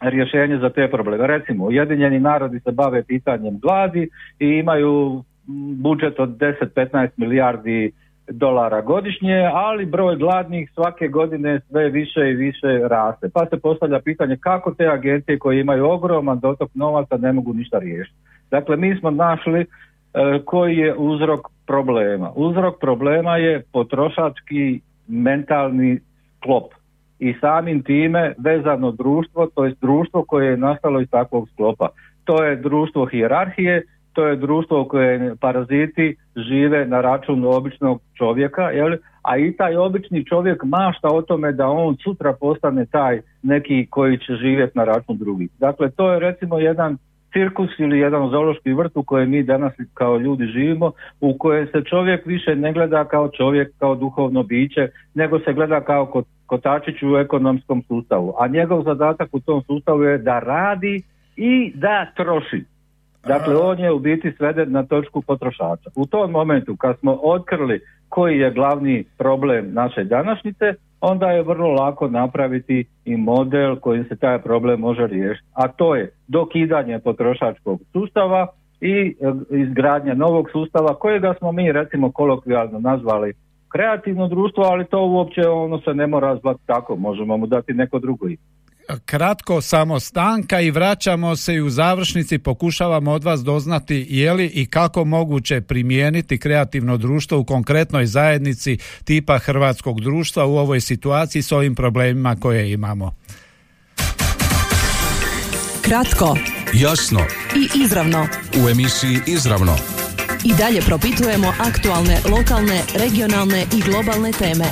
rješenje 0.00 0.58
za 0.58 0.70
te 0.70 0.88
probleme. 0.90 1.26
Recimo, 1.26 1.64
Ujedinjeni 1.64 2.20
narodi 2.20 2.60
se 2.60 2.72
bave 2.72 3.02
pitanjem 3.04 3.58
gladi 3.58 4.08
i 4.38 4.46
imaju 4.46 5.24
budžet 5.82 6.20
od 6.20 6.28
10-15 6.28 7.08
milijardi 7.16 7.92
dolara 8.30 8.80
godišnje, 8.80 9.50
ali 9.52 9.86
broj 9.86 10.16
gladnih 10.16 10.70
svake 10.74 11.08
godine 11.08 11.60
sve 11.60 11.88
više 11.88 12.20
i 12.30 12.34
više 12.34 12.88
raste. 12.88 13.28
Pa 13.34 13.46
se 13.46 13.60
postavlja 13.60 14.00
pitanje 14.00 14.36
kako 14.40 14.74
te 14.74 14.86
agencije 14.86 15.38
koje 15.38 15.60
imaju 15.60 15.86
ogroman 15.86 16.38
dotok 16.38 16.70
novaca 16.74 17.16
ne 17.16 17.32
mogu 17.32 17.54
ništa 17.54 17.78
riješiti. 17.78 18.18
Dakle, 18.50 18.76
mi 18.76 18.96
smo 18.96 19.10
našli 19.10 19.60
e, 19.60 19.66
koji 20.44 20.76
je 20.76 20.94
uzrok 20.94 21.40
problema. 21.66 22.32
Uzrok 22.34 22.80
problema 22.80 23.36
je 23.36 23.62
potrošački 23.72 24.80
mentalni 25.08 26.00
klop 26.42 26.77
i 27.18 27.34
samim 27.40 27.82
time 27.82 28.34
vezano 28.38 28.92
društvo, 28.92 29.46
to 29.54 29.64
je 29.64 29.74
društvo 29.80 30.24
koje 30.24 30.50
je 30.50 30.56
nastalo 30.56 31.00
iz 31.00 31.08
takvog 31.10 31.48
sklopa. 31.48 31.88
To 32.24 32.44
je 32.44 32.56
društvo 32.56 33.06
hijerarhije 33.06 33.82
to 34.18 34.26
je 34.26 34.36
društvo 34.36 34.82
u 34.82 34.88
koje 34.88 35.36
paraziti 35.40 36.16
žive 36.36 36.86
na 36.86 37.00
račun 37.00 37.44
običnog 37.44 38.00
čovjeka, 38.14 38.62
jel? 38.62 38.96
a 39.22 39.36
i 39.38 39.56
taj 39.56 39.76
obični 39.76 40.24
čovjek 40.24 40.62
mašta 40.64 41.08
o 41.08 41.22
tome 41.22 41.52
da 41.52 41.68
on 41.68 41.96
sutra 42.04 42.32
postane 42.32 42.86
taj 42.86 43.20
neki 43.42 43.86
koji 43.90 44.18
će 44.18 44.32
živjeti 44.34 44.78
na 44.78 44.84
račun 44.84 45.18
drugih. 45.18 45.50
Dakle, 45.58 45.90
to 45.90 46.12
je 46.12 46.20
recimo 46.20 46.58
jedan 46.58 46.98
cirkus 47.32 47.70
ili 47.78 47.98
jedan 47.98 48.30
zoološki 48.30 48.72
vrt 48.72 48.96
u 48.96 49.02
kojem 49.02 49.30
mi 49.30 49.42
danas 49.42 49.72
kao 49.94 50.18
ljudi 50.18 50.46
živimo, 50.46 50.92
u 51.20 51.38
kojem 51.38 51.66
se 51.66 51.84
čovjek 51.84 52.26
više 52.26 52.56
ne 52.56 52.72
gleda 52.72 53.04
kao 53.04 53.28
čovjek, 53.28 53.78
kao 53.78 53.94
duhovno 53.94 54.42
biće, 54.42 54.88
nego 55.14 55.38
se 55.38 55.52
gleda 55.52 55.80
kao 55.80 56.22
kotačić 56.46 57.02
u 57.02 57.16
ekonomskom 57.16 57.82
sustavu. 57.82 58.34
A 58.38 58.48
njegov 58.48 58.82
zadatak 58.82 59.28
u 59.32 59.40
tom 59.40 59.62
sustavu 59.62 60.02
je 60.02 60.18
da 60.18 60.38
radi 60.38 61.02
i 61.36 61.72
da 61.74 62.06
troši. 62.16 62.64
Dakle, 63.26 63.56
on 63.56 63.78
je 63.78 63.92
u 63.92 63.98
biti 63.98 64.32
sveden 64.36 64.72
na 64.72 64.82
točku 64.82 65.22
potrošača. 65.22 65.90
U 65.96 66.06
tom 66.06 66.30
momentu 66.30 66.76
kad 66.76 66.98
smo 66.98 67.18
otkrili 67.22 67.80
koji 68.08 68.38
je 68.38 68.50
glavni 68.50 69.04
problem 69.18 69.72
naše 69.72 70.04
današnjice, 70.04 70.74
onda 71.00 71.30
je 71.30 71.42
vrlo 71.42 71.68
lako 71.68 72.08
napraviti 72.08 72.84
i 73.04 73.16
model 73.16 73.76
kojim 73.76 74.04
se 74.04 74.16
taj 74.16 74.38
problem 74.38 74.80
može 74.80 75.06
riješiti. 75.06 75.48
A 75.54 75.68
to 75.68 75.94
je 75.94 76.10
dokidanje 76.28 76.98
potrošačkog 76.98 77.80
sustava 77.92 78.46
i 78.80 79.16
e, 79.20 79.56
izgradnja 79.56 80.14
novog 80.14 80.50
sustava 80.50 80.94
kojega 80.94 81.34
smo 81.38 81.52
mi 81.52 81.72
recimo 81.72 82.12
kolokvijalno 82.12 82.78
nazvali 82.78 83.32
kreativno 83.68 84.28
društvo, 84.28 84.64
ali 84.64 84.84
to 84.84 85.06
uopće 85.06 85.48
ono 85.48 85.78
se 85.78 85.94
ne 85.94 86.06
mora 86.06 86.36
zvati 86.36 86.60
tako, 86.66 86.96
možemo 86.96 87.36
mu 87.36 87.46
dati 87.46 87.72
neko 87.72 87.98
drugo 87.98 88.26
ime 88.28 88.57
kratko 89.04 89.60
samo 89.60 90.00
stanka 90.00 90.60
i 90.60 90.70
vraćamo 90.70 91.36
se 91.36 91.54
i 91.54 91.60
u 91.60 91.70
završnici 91.70 92.38
pokušavamo 92.38 93.12
od 93.12 93.24
vas 93.24 93.40
doznati 93.40 94.06
je 94.10 94.32
li 94.32 94.46
i 94.46 94.66
kako 94.66 95.04
moguće 95.04 95.60
primijeniti 95.60 96.38
kreativno 96.38 96.96
društvo 96.96 97.38
u 97.38 97.44
konkretnoj 97.44 98.06
zajednici 98.06 98.78
tipa 99.04 99.38
hrvatskog 99.38 100.00
društva 100.00 100.46
u 100.46 100.56
ovoj 100.56 100.80
situaciji 100.80 101.42
s 101.42 101.52
ovim 101.52 101.74
problemima 101.74 102.36
koje 102.36 102.72
imamo. 102.72 103.14
Kratko, 105.82 106.36
jasno 106.72 107.20
i 107.56 107.82
izravno. 107.84 108.28
U 108.64 108.68
emisiji 108.68 109.18
Izravno 109.26 109.76
i 110.44 110.52
dalje 110.58 110.80
propitujemo 110.80 111.54
aktualne, 111.58 112.20
lokalne, 112.30 112.82
regionalne 112.94 113.66
i 113.76 113.80
globalne 113.80 114.32
teme. 114.32 114.64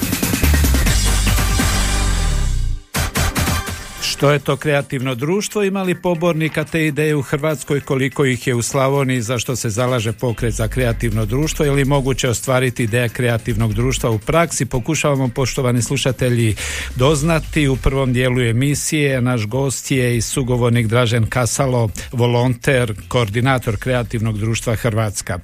Što 4.16 4.30
je 4.30 4.38
to 4.38 4.56
kreativno 4.56 5.14
društvo? 5.14 5.62
Imali 5.62 5.94
pobornika 5.94 6.64
te 6.64 6.86
ideje 6.86 7.16
u 7.16 7.22
Hrvatskoj? 7.22 7.80
Koliko 7.80 8.24
ih 8.24 8.46
je 8.46 8.54
u 8.54 8.62
Slavoniji? 8.62 9.20
Zašto 9.20 9.56
se 9.56 9.70
zalaže 9.70 10.12
pokret 10.12 10.54
za 10.54 10.68
kreativno 10.68 11.26
društvo? 11.26 11.64
Je 11.64 11.70
li 11.70 11.84
moguće 11.84 12.28
ostvariti 12.28 12.84
ideja 12.84 13.08
kreativnog 13.08 13.74
društva 13.74 14.10
u 14.10 14.18
praksi? 14.18 14.66
Pokušavamo, 14.66 15.28
poštovani 15.28 15.82
slušatelji, 15.82 16.56
doznati. 16.94 17.68
U 17.68 17.76
prvom 17.76 18.12
dijelu 18.12 18.40
emisije 18.40 19.20
naš 19.20 19.46
gost 19.46 19.90
je 19.90 20.16
i 20.16 20.20
sugovornik 20.20 20.86
Dražen 20.86 21.26
Kasalo, 21.26 21.90
volonter, 22.12 22.94
koordinator 23.08 23.76
kreativnog 23.76 24.38
društva 24.38 24.74
Hrvatska. 24.74 25.38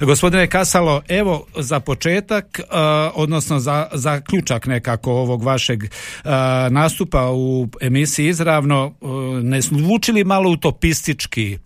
Gospodine 0.00 0.46
Kasalo, 0.46 1.02
evo 1.08 1.46
za 1.56 1.80
početak, 1.80 2.60
uh, 2.60 2.76
odnosno 3.14 3.60
za, 3.92 4.20
ključak 4.20 4.66
nekako 4.66 5.12
ovog 5.12 5.42
vašeg 5.42 5.82
uh, 5.82 6.30
nastupa 6.70 7.30
u 7.30 7.68
emisiji 7.80 8.17
izravno 8.26 8.94
e, 9.00 9.06
ne 9.42 9.60
zvučili 9.60 10.24
malo 10.24 10.50
utopistički. 10.50 11.52
E, 11.52 11.58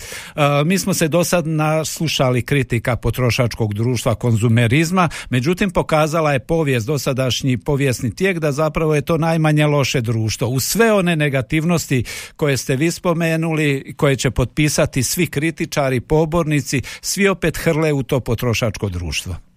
mi 0.65 0.79
smo 0.79 0.95
se 0.95 1.09
do 1.09 1.25
sad 1.25 1.47
naslušali 1.47 2.43
kritika 2.43 2.97
potrošačkog 2.97 3.75
društva 3.75 4.15
konzumerizma, 4.15 5.09
međutim 5.31 5.71
pokazala 5.71 6.33
je 6.33 6.39
povijest, 6.39 6.87
dosadašnji 6.87 7.59
povijesni 7.59 8.15
tijek 8.15 8.39
da 8.39 8.53
zapravo 8.53 8.95
je 8.95 9.03
to 9.03 9.19
najmanje 9.19 9.67
loše 9.67 10.01
društvo. 10.01 10.49
U 10.49 10.61
sve 10.61 10.93
one 10.93 11.17
negativnosti 11.17 12.05
koje 12.37 12.57
ste 12.57 12.77
vi 12.77 12.91
spomenuli, 12.91 13.95
koje 13.97 14.17
će 14.17 14.31
potpisati 14.31 15.03
svi 15.03 15.27
kritičari, 15.27 16.01
pobornici, 16.01 16.83
svi 17.01 17.29
opet 17.29 17.57
hrle 17.57 17.93
u 17.93 18.03
to 18.03 18.21
potrošačko 18.21 18.89
društvo. 18.89 19.52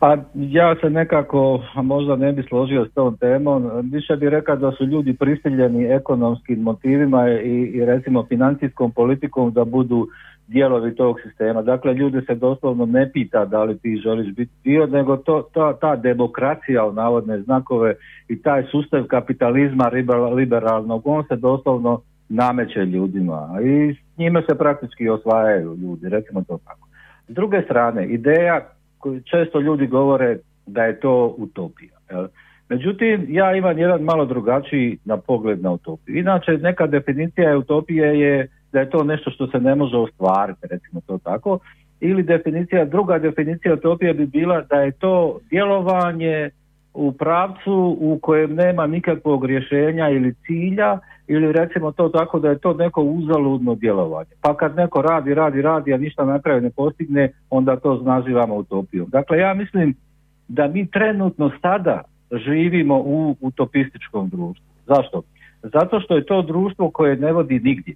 Pa 0.00 0.16
ja 0.34 0.76
se 0.80 0.90
nekako 0.90 1.62
možda 1.74 2.16
ne 2.16 2.32
bi 2.32 2.42
složio 2.42 2.86
s 2.86 2.94
tom 2.94 3.16
temom, 3.16 3.70
više 3.82 4.16
bih 4.16 4.28
rekao 4.28 4.56
da 4.56 4.72
su 4.72 4.84
ljudi 4.84 5.16
prisiljeni 5.16 5.84
ekonomskim 5.84 6.60
motivima 6.60 7.30
i, 7.30 7.70
i 7.74 7.84
recimo 7.84 8.26
financijskom 8.28 8.92
politikom 8.92 9.52
da 9.52 9.64
budu 9.64 10.08
dijelovi 10.46 10.94
tog 10.94 11.20
sistema. 11.20 11.62
Dakle, 11.62 11.94
ljudi 11.94 12.20
se 12.26 12.34
doslovno 12.34 12.86
ne 12.86 13.10
pita 13.12 13.44
da 13.44 13.64
li 13.64 13.78
ti 13.78 14.00
želiš 14.04 14.34
biti 14.34 14.52
dio, 14.64 14.86
nego 14.86 15.16
to, 15.16 15.42
ta, 15.54 15.72
ta 15.72 15.96
demokracija 15.96 16.86
u 16.86 16.92
navodne 16.92 17.40
znakove 17.40 17.94
i 18.28 18.42
taj 18.42 18.62
sustav 18.70 19.04
kapitalizma 19.04 19.90
liberalnog, 20.34 21.02
on 21.06 21.24
se 21.24 21.36
doslovno 21.36 22.00
nameće 22.28 22.80
ljudima 22.84 23.58
i 23.64 23.94
s 23.94 24.18
njime 24.18 24.42
se 24.48 24.58
praktički 24.58 25.08
osvajaju 25.08 25.76
ljudi, 25.76 26.08
recimo 26.08 26.42
to 26.48 26.58
tako. 26.64 26.88
S 27.28 27.34
druge 27.34 27.62
strane, 27.62 28.06
ideja 28.06 28.60
često 29.30 29.60
ljudi 29.60 29.86
govore 29.86 30.38
da 30.66 30.84
je 30.84 31.00
to 31.00 31.34
utopija. 31.38 31.98
Međutim, 32.68 33.26
ja 33.28 33.56
imam 33.56 33.78
jedan 33.78 34.02
malo 34.02 34.24
drugačiji 34.24 34.98
na 35.04 35.16
pogled 35.16 35.62
na 35.62 35.72
utopiju. 35.72 36.16
Inače, 36.18 36.52
neka 36.52 36.86
definicija 36.86 37.58
utopije 37.58 38.20
je 38.20 38.48
da 38.72 38.80
je 38.80 38.90
to 38.90 39.04
nešto 39.04 39.30
što 39.30 39.46
se 39.46 39.60
ne 39.60 39.74
može 39.74 39.96
ostvariti, 39.96 40.66
recimo 40.70 41.00
to 41.06 41.18
tako. 41.18 41.58
Ili 42.00 42.22
definicija, 42.22 42.84
druga 42.84 43.18
definicija 43.18 43.74
utopije 43.74 44.14
bi 44.14 44.26
bila 44.26 44.60
da 44.60 44.76
je 44.76 44.92
to 44.92 45.38
djelovanje 45.50 46.50
u 46.98 47.12
pravcu 47.12 47.96
u 48.00 48.18
kojem 48.22 48.54
nema 48.54 48.86
nikakvog 48.86 49.44
rješenja 49.44 50.08
ili 50.08 50.34
cilja 50.46 50.98
ili 51.26 51.52
recimo 51.52 51.92
to 51.92 52.08
tako 52.08 52.38
da 52.38 52.48
je 52.48 52.58
to 52.58 52.74
neko 52.74 53.02
uzaludno 53.02 53.74
djelovanje. 53.74 54.30
Pa 54.42 54.56
kad 54.56 54.76
neko 54.76 55.02
radi, 55.02 55.34
radi, 55.34 55.62
radi, 55.62 55.94
a 55.94 55.96
ništa 55.96 56.24
na 56.24 56.38
kraju 56.38 56.60
ne 56.60 56.70
postigne, 56.70 57.32
onda 57.50 57.76
to 57.76 58.02
nazivamo 58.02 58.54
utopijom. 58.54 59.08
Dakle, 59.10 59.38
ja 59.38 59.54
mislim 59.54 59.94
da 60.48 60.68
mi 60.68 60.90
trenutno 60.90 61.50
sada 61.62 62.02
živimo 62.32 62.98
u 62.98 63.36
utopističkom 63.40 64.28
društvu. 64.28 64.66
Zašto? 64.86 65.22
Zato 65.62 66.00
što 66.00 66.16
je 66.16 66.26
to 66.26 66.42
društvo 66.42 66.90
koje 66.90 67.16
ne 67.16 67.32
vodi 67.32 67.60
nigdje. 67.60 67.94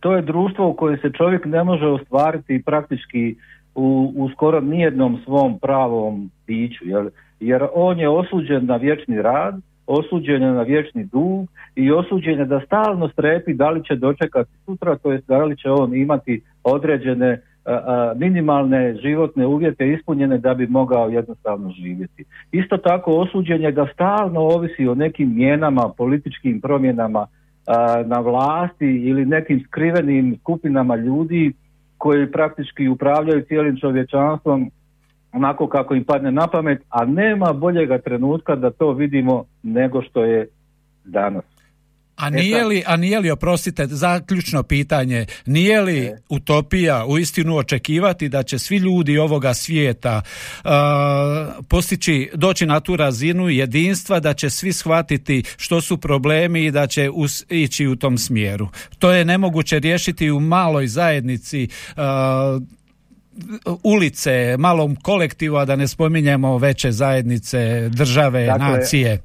To 0.00 0.16
je 0.16 0.22
društvo 0.22 0.68
u 0.68 0.74
kojem 0.74 0.98
se 0.98 1.10
čovjek 1.12 1.44
ne 1.44 1.64
može 1.64 1.86
ostvariti 1.86 2.62
praktički 2.66 3.36
u, 3.74 4.12
u 4.16 4.28
skoro 4.30 4.60
nijednom 4.60 5.18
svom 5.24 5.58
pravom 5.58 6.30
biću. 6.46 6.84
Jer, 6.84 7.10
jer 7.40 7.66
on 7.74 7.98
je 8.00 8.08
osuđen 8.08 8.66
na 8.66 8.76
vječni 8.76 9.22
rad, 9.22 9.54
osuđen 9.86 10.42
je 10.42 10.52
na 10.52 10.62
vječni 10.62 11.04
dug 11.04 11.48
i 11.74 11.92
osuđen 11.92 12.38
je 12.38 12.44
da 12.44 12.60
stalno 12.60 13.08
strepi 13.08 13.54
da 13.54 13.70
li 13.70 13.84
će 13.84 13.96
dočekati 13.96 14.50
sutra, 14.64 14.96
to 14.96 15.12
jest 15.12 15.26
da 15.26 15.44
li 15.44 15.56
će 15.56 15.70
on 15.70 15.94
imati 15.94 16.42
određene 16.64 17.40
minimalne 18.16 18.96
životne 19.02 19.46
uvjete 19.46 19.88
ispunjene 19.88 20.38
da 20.38 20.54
bi 20.54 20.66
mogao 20.66 21.08
jednostavno 21.08 21.70
živjeti. 21.70 22.24
Isto 22.52 22.76
tako 22.76 23.10
osuđen 23.10 23.62
je 23.62 23.72
da 23.72 23.86
stalno 23.94 24.40
ovisi 24.40 24.88
o 24.88 24.94
nekim 24.94 25.36
mjenama, 25.36 25.92
političkim 25.96 26.60
promjenama 26.60 27.26
na 28.06 28.18
vlasti 28.20 28.86
ili 28.86 29.26
nekim 29.26 29.60
skrivenim 29.60 30.36
skupinama 30.40 30.96
ljudi 30.96 31.52
koji 31.98 32.32
praktički 32.32 32.88
upravljaju 32.88 33.42
cijelim 33.42 33.76
čovječanstvom 33.76 34.70
onako 35.36 35.68
kako 35.68 35.94
im 35.94 36.04
padne 36.04 36.32
na 36.32 36.46
pamet, 36.46 36.82
a 36.88 37.04
nema 37.04 37.52
boljega 37.52 37.98
trenutka 37.98 38.56
da 38.56 38.70
to 38.70 38.92
vidimo 38.92 39.44
nego 39.62 40.02
što 40.02 40.24
je 40.24 40.48
danas. 41.04 41.44
A 42.16 42.26
e 42.26 42.30
nije 42.30 42.64
li, 42.64 42.82
a 42.86 42.96
nije 42.96 43.20
li, 43.20 43.30
oprostite, 43.30 43.86
zaključno 43.86 44.62
pitanje, 44.62 45.26
nije 45.46 45.80
li 45.80 45.98
e. 45.98 46.18
utopija 46.28 47.04
u 47.06 47.18
istinu 47.18 47.56
očekivati 47.56 48.28
da 48.28 48.42
će 48.42 48.58
svi 48.58 48.76
ljudi 48.76 49.18
ovoga 49.18 49.54
svijeta 49.54 50.22
uh, 50.64 50.70
postići, 51.68 52.30
doći 52.34 52.66
na 52.66 52.80
tu 52.80 52.96
razinu 52.96 53.48
jedinstva, 53.48 54.20
da 54.20 54.34
će 54.34 54.50
svi 54.50 54.72
shvatiti 54.72 55.42
što 55.56 55.80
su 55.80 55.96
problemi 55.96 56.64
i 56.64 56.70
da 56.70 56.86
će 56.86 57.10
ići 57.48 57.86
u 57.86 57.96
tom 57.96 58.18
smjeru. 58.18 58.68
To 58.98 59.12
je 59.12 59.24
nemoguće 59.24 59.78
riješiti 59.78 60.30
u 60.30 60.40
maloj 60.40 60.86
zajednici 60.86 61.68
ulice, 63.84 64.56
malom 64.58 64.96
kolektivu, 65.02 65.56
a 65.56 65.64
da 65.64 65.76
ne 65.76 65.88
spominjemo 65.88 66.58
veće 66.58 66.90
zajednice, 66.90 67.88
države, 67.88 68.46
dakle, 68.46 68.66
nacije. 68.66 69.18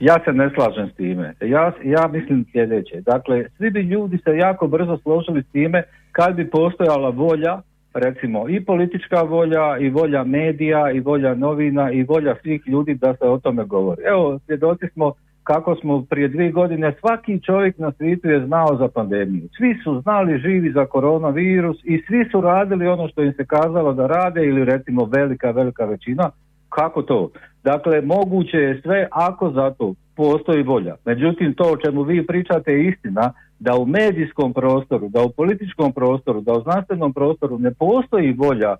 Ja 0.00 0.18
se 0.24 0.32
ne 0.32 0.50
slažem 0.54 0.90
s 0.90 0.96
time. 0.96 1.34
Ja, 1.40 1.72
ja 1.84 2.08
mislim 2.12 2.44
sljedeće. 2.52 3.00
Dakle, 3.00 3.44
svi 3.56 3.70
bi 3.70 3.80
ljudi 3.80 4.18
se 4.24 4.30
jako 4.36 4.66
brzo 4.66 4.98
složili 5.02 5.42
s 5.42 5.52
time 5.52 5.82
kad 6.12 6.34
bi 6.34 6.50
postojala 6.50 7.10
volja, 7.10 7.62
recimo 7.94 8.48
i 8.48 8.64
politička 8.64 9.22
volja, 9.22 9.78
i 9.78 9.90
volja 9.90 10.24
medija, 10.24 10.90
i 10.90 11.00
volja 11.00 11.34
novina, 11.34 11.92
i 11.92 12.02
volja 12.02 12.34
svih 12.42 12.62
ljudi 12.66 12.94
da 12.94 13.14
se 13.16 13.24
o 13.24 13.38
tome 13.38 13.64
govori. 13.64 14.02
Evo, 14.04 14.38
svjedoci 14.46 14.86
smo 14.92 15.12
kako 15.44 15.76
smo 15.76 16.04
prije 16.10 16.28
dvije 16.28 16.50
godine, 16.50 16.94
svaki 17.00 17.40
čovjek 17.40 17.78
na 17.78 17.92
svijetu 17.92 18.28
je 18.28 18.46
znao 18.46 18.76
za 18.76 18.88
pandemiju. 18.88 19.48
Svi 19.56 19.74
su 19.84 20.00
znali 20.00 20.38
živi 20.38 20.72
za 20.72 20.86
koronavirus 20.86 21.76
i 21.84 22.02
svi 22.06 22.24
su 22.30 22.40
radili 22.40 22.86
ono 22.86 23.08
što 23.08 23.22
im 23.22 23.32
se 23.32 23.44
kazalo 23.46 23.92
da 23.92 24.06
rade 24.06 24.46
ili 24.46 24.64
recimo 24.64 25.04
velika, 25.04 25.50
velika 25.50 25.84
većina. 25.84 26.30
Kako 26.68 27.02
to? 27.02 27.30
Dakle, 27.64 28.00
moguće 28.00 28.56
je 28.56 28.80
sve 28.82 29.08
ako 29.10 29.50
za 29.50 29.70
to 29.70 29.94
postoji 30.16 30.62
volja. 30.62 30.96
Međutim, 31.04 31.54
to 31.54 31.64
o 31.64 31.76
čemu 31.76 32.02
vi 32.02 32.26
pričate 32.26 32.72
je 32.72 32.88
istina 32.88 33.32
da 33.58 33.74
u 33.74 33.86
medijskom 33.86 34.52
prostoru, 34.52 35.08
da 35.08 35.22
u 35.22 35.30
političkom 35.30 35.92
prostoru, 35.92 36.40
da 36.40 36.52
u 36.52 36.62
znanstvenom 36.62 37.12
prostoru 37.12 37.58
ne 37.58 37.74
postoji 37.74 38.32
volja 38.32 38.76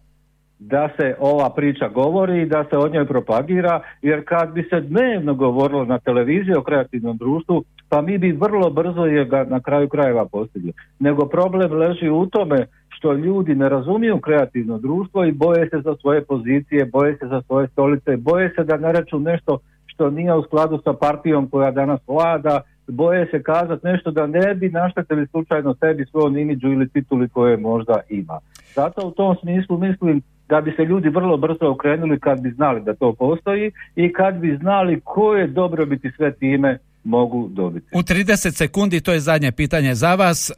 da 0.66 0.88
se 0.96 1.14
ova 1.20 1.50
priča 1.50 1.88
govori 1.88 2.42
i 2.42 2.46
da 2.46 2.64
se 2.70 2.76
o 2.76 2.88
njoj 2.88 3.06
propagira, 3.06 3.80
jer 4.02 4.24
kad 4.24 4.52
bi 4.52 4.62
se 4.62 4.80
dnevno 4.80 5.34
govorilo 5.34 5.84
na 5.84 5.98
televiziji 5.98 6.54
o 6.54 6.62
kreativnom 6.62 7.16
društvu, 7.16 7.64
pa 7.88 8.02
mi 8.02 8.18
bi 8.18 8.32
vrlo 8.32 8.70
brzo 8.70 9.04
je 9.06 9.24
ga 9.24 9.44
na 9.44 9.60
kraju 9.60 9.88
krajeva 9.88 10.24
postigli. 10.24 10.72
Nego 10.98 11.26
problem 11.26 11.72
leži 11.72 12.08
u 12.08 12.26
tome 12.26 12.66
što 12.88 13.12
ljudi 13.12 13.54
ne 13.54 13.68
razumiju 13.68 14.20
kreativno 14.20 14.78
društvo 14.78 15.24
i 15.24 15.32
boje 15.32 15.68
se 15.70 15.80
za 15.84 15.96
svoje 16.00 16.24
pozicije, 16.24 16.84
boje 16.84 17.16
se 17.16 17.26
za 17.26 17.42
svoje 17.42 17.68
stolice, 17.68 18.16
boje 18.16 18.52
se 18.56 18.64
da 18.64 18.76
ne 18.76 18.92
reču 18.92 19.18
nešto 19.18 19.58
što 19.86 20.10
nije 20.10 20.34
u 20.34 20.42
skladu 20.42 20.80
sa 20.84 20.92
partijom 20.92 21.48
koja 21.48 21.70
danas 21.70 22.00
vlada, 22.06 22.60
boje 22.88 23.26
se 23.30 23.42
kazati 23.42 23.86
nešto 23.86 24.10
da 24.10 24.26
ne 24.26 24.54
bi 24.54 24.68
naštetili 24.68 25.26
slučajno 25.26 25.74
sebi 25.74 26.06
svojom 26.10 26.36
imidžu 26.36 26.68
ili 26.68 26.88
tituli 26.88 27.28
koje 27.28 27.56
možda 27.56 28.00
ima. 28.08 28.38
Zato 28.74 29.06
u 29.06 29.10
tom 29.10 29.36
smislu 29.40 29.78
mislim 29.78 30.22
da 30.48 30.60
bi 30.60 30.72
se 30.76 30.84
ljudi 30.84 31.08
vrlo 31.08 31.36
brzo 31.36 31.70
okrenuli 31.70 32.20
kad 32.20 32.40
bi 32.40 32.50
znali 32.50 32.82
da 32.82 32.94
to 32.94 33.12
postoji 33.12 33.72
i 33.96 34.12
kad 34.12 34.34
bi 34.34 34.58
znali 34.60 35.00
koje 35.04 35.46
dobrobiti 35.46 36.10
sve 36.16 36.34
time 36.34 36.78
mogu 37.04 37.48
dobiti. 37.48 37.86
U 37.92 37.98
30 38.02 38.56
sekundi, 38.56 39.00
to 39.00 39.12
je 39.12 39.20
zadnje 39.20 39.52
pitanje 39.52 39.94
za 39.94 40.14
vas, 40.14 40.50
e, 40.50 40.54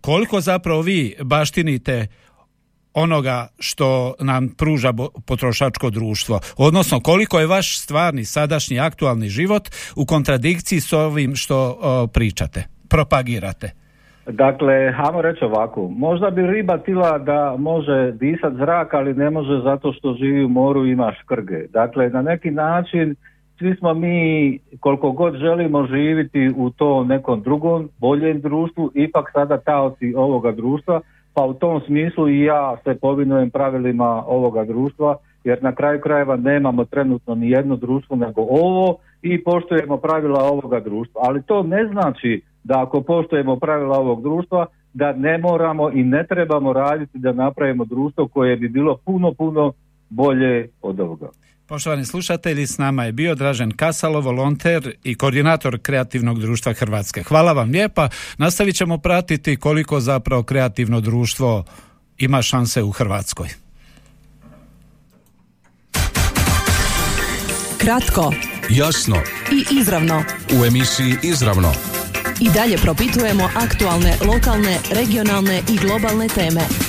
koliko 0.00 0.40
zapravo 0.40 0.80
vi 0.80 1.14
baštinite 1.22 2.06
onoga 2.94 3.48
što 3.58 4.14
nam 4.20 4.48
pruža 4.48 4.92
potrošačko 5.26 5.90
društvo, 5.90 6.40
odnosno 6.56 7.00
koliko 7.00 7.40
je 7.40 7.46
vaš 7.46 7.80
stvarni 7.80 8.24
sadašnji 8.24 8.80
aktualni 8.80 9.28
život 9.28 9.68
u 9.96 10.06
kontradikciji 10.06 10.80
s 10.80 10.92
ovim 10.92 11.36
što 11.36 12.08
pričate, 12.12 12.64
propagirate? 12.88 13.85
Dakle, 14.30 14.92
hajmo 14.92 15.22
reći 15.22 15.44
ovako, 15.44 15.88
možda 15.88 16.30
bi 16.30 16.46
riba 16.46 16.78
tila 16.78 17.18
da 17.18 17.56
može 17.58 18.12
disat 18.12 18.52
zrak, 18.52 18.94
ali 18.94 19.14
ne 19.14 19.30
može 19.30 19.60
zato 19.64 19.92
što 19.92 20.14
živi 20.14 20.44
u 20.44 20.48
moru 20.48 20.86
i 20.86 20.90
ima 20.90 21.12
škrge. 21.12 21.66
Dakle, 21.72 22.08
na 22.08 22.22
neki 22.22 22.50
način 22.50 23.14
svi 23.58 23.74
smo 23.74 23.94
mi, 23.94 24.58
koliko 24.80 25.12
god 25.12 25.34
želimo 25.36 25.86
živiti 25.86 26.52
u 26.56 26.70
tom 26.70 27.08
nekom 27.08 27.42
drugom, 27.42 27.88
boljem 27.98 28.40
društvu, 28.40 28.90
ipak 28.94 29.30
sada 29.32 29.58
taoci 29.58 30.14
ovoga 30.16 30.52
društva, 30.52 31.00
pa 31.34 31.44
u 31.44 31.54
tom 31.54 31.80
smislu 31.86 32.28
i 32.28 32.42
ja 32.42 32.76
se 32.84 32.94
povinujem 33.00 33.50
pravilima 33.50 34.24
ovoga 34.26 34.64
društva, 34.64 35.16
jer 35.44 35.62
na 35.62 35.74
kraju 35.74 36.00
krajeva 36.00 36.36
nemamo 36.36 36.84
trenutno 36.84 37.34
ni 37.34 37.50
jedno 37.50 37.76
društvo 37.76 38.16
nego 38.16 38.40
ovo 38.40 38.96
i 39.22 39.44
poštujemo 39.44 39.96
pravila 39.96 40.44
ovoga 40.44 40.80
društva. 40.80 41.20
Ali 41.24 41.42
to 41.42 41.62
ne 41.62 41.86
znači 41.86 42.42
da 42.66 42.82
ako 42.82 43.00
poštujemo 43.02 43.56
pravila 43.56 43.98
ovog 43.98 44.22
društva, 44.22 44.66
da 44.94 45.12
ne 45.12 45.38
moramo 45.38 45.90
i 45.90 46.02
ne 46.04 46.26
trebamo 46.26 46.72
raditi 46.72 47.18
da 47.18 47.32
napravimo 47.32 47.84
društvo 47.84 48.28
koje 48.28 48.56
bi 48.56 48.68
bilo 48.68 48.96
puno, 49.04 49.32
puno 49.32 49.72
bolje 50.08 50.68
od 50.82 51.00
ovoga. 51.00 51.28
Poštovani 51.66 52.04
slušatelji, 52.04 52.66
s 52.66 52.78
nama 52.78 53.04
je 53.04 53.12
bio 53.12 53.34
Dražen 53.34 53.70
Kasalo, 53.70 54.20
volonter 54.20 54.92
i 55.04 55.14
koordinator 55.14 55.78
Kreativnog 55.82 56.40
društva 56.40 56.72
Hrvatske. 56.72 57.22
Hvala 57.22 57.52
vam 57.52 57.70
lijepa. 57.70 58.08
Nastavit 58.38 58.76
ćemo 58.76 58.98
pratiti 58.98 59.56
koliko 59.56 60.00
zapravo 60.00 60.42
kreativno 60.42 61.00
društvo 61.00 61.64
ima 62.18 62.42
šanse 62.42 62.82
u 62.82 62.90
Hrvatskoj. 62.90 63.48
Kratko, 67.78 68.32
jasno 68.70 69.16
i 69.52 69.78
izravno. 69.80 70.22
U 70.60 70.64
emisiji 70.64 71.14
Izravno 71.22 71.95
i 72.40 72.48
dalje 72.50 72.78
propitujemo 72.78 73.50
aktualne, 73.54 74.16
lokalne, 74.24 74.78
regionalne 74.90 75.62
i 75.68 75.76
globalne 75.76 76.28
teme. 76.28 76.85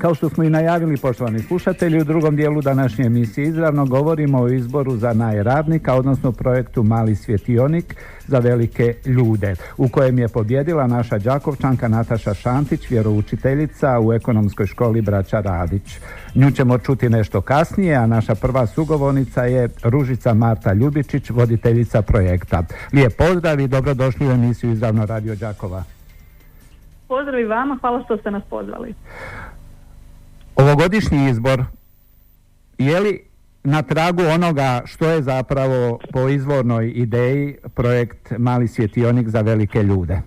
Kao 0.00 0.14
što 0.14 0.28
smo 0.28 0.44
i 0.44 0.50
najavili, 0.50 0.96
poštovani 0.96 1.38
slušatelji, 1.38 2.00
u 2.00 2.04
drugom 2.04 2.36
dijelu 2.36 2.60
današnje 2.60 3.04
emisije 3.04 3.46
izravno 3.46 3.86
govorimo 3.86 4.42
o 4.42 4.48
izboru 4.48 4.96
za 4.96 5.12
najradnika, 5.12 5.94
odnosno 5.94 6.32
projektu 6.32 6.82
Mali 6.82 7.16
svjetionik 7.16 7.96
za 8.26 8.38
velike 8.38 8.94
ljude, 9.04 9.54
u 9.76 9.88
kojem 9.88 10.18
je 10.18 10.28
pobjedila 10.28 10.86
naša 10.86 11.18
Đakovčanka 11.18 11.88
Nataša 11.88 12.34
Šantić, 12.34 12.90
vjeroučiteljica 12.90 14.00
u 14.00 14.12
ekonomskoj 14.12 14.66
školi 14.66 15.02
Braća 15.02 15.40
Radić. 15.40 15.98
Nju 16.34 16.50
ćemo 16.50 16.78
čuti 16.78 17.08
nešto 17.08 17.40
kasnije, 17.40 17.94
a 17.94 18.06
naša 18.06 18.34
prva 18.34 18.66
sugovornica 18.66 19.44
je 19.44 19.68
Ružica 19.82 20.34
Marta 20.34 20.72
Ljubičić, 20.72 21.30
voditeljica 21.30 22.02
projekta. 22.02 22.62
Lijep 22.92 23.16
pozdrav 23.16 23.60
i 23.60 23.68
dobrodošli 23.68 24.28
u 24.28 24.30
emisiju 24.30 24.72
Izravno 24.72 25.06
Radio 25.06 25.36
Đakova. 25.36 25.84
Pozdrav 27.08 27.40
i 27.40 27.44
vama, 27.44 27.78
hvala 27.80 28.02
što 28.04 28.16
ste 28.16 28.30
nas 28.30 28.42
pozvali. 28.50 28.94
Ovogodišnji 30.60 31.30
izbor 31.30 31.64
je 32.78 33.00
li 33.00 33.20
na 33.64 33.82
tragu 33.82 34.22
onoga 34.34 34.82
što 34.84 35.04
je 35.08 35.22
zapravo 35.22 35.98
po 36.12 36.28
izvornoj 36.28 36.92
ideji 36.94 37.56
projekt 37.74 38.32
Mali 38.38 38.68
svjetionik 38.68 39.28
za 39.28 39.40
velike 39.40 39.82
ljude? 39.82 40.20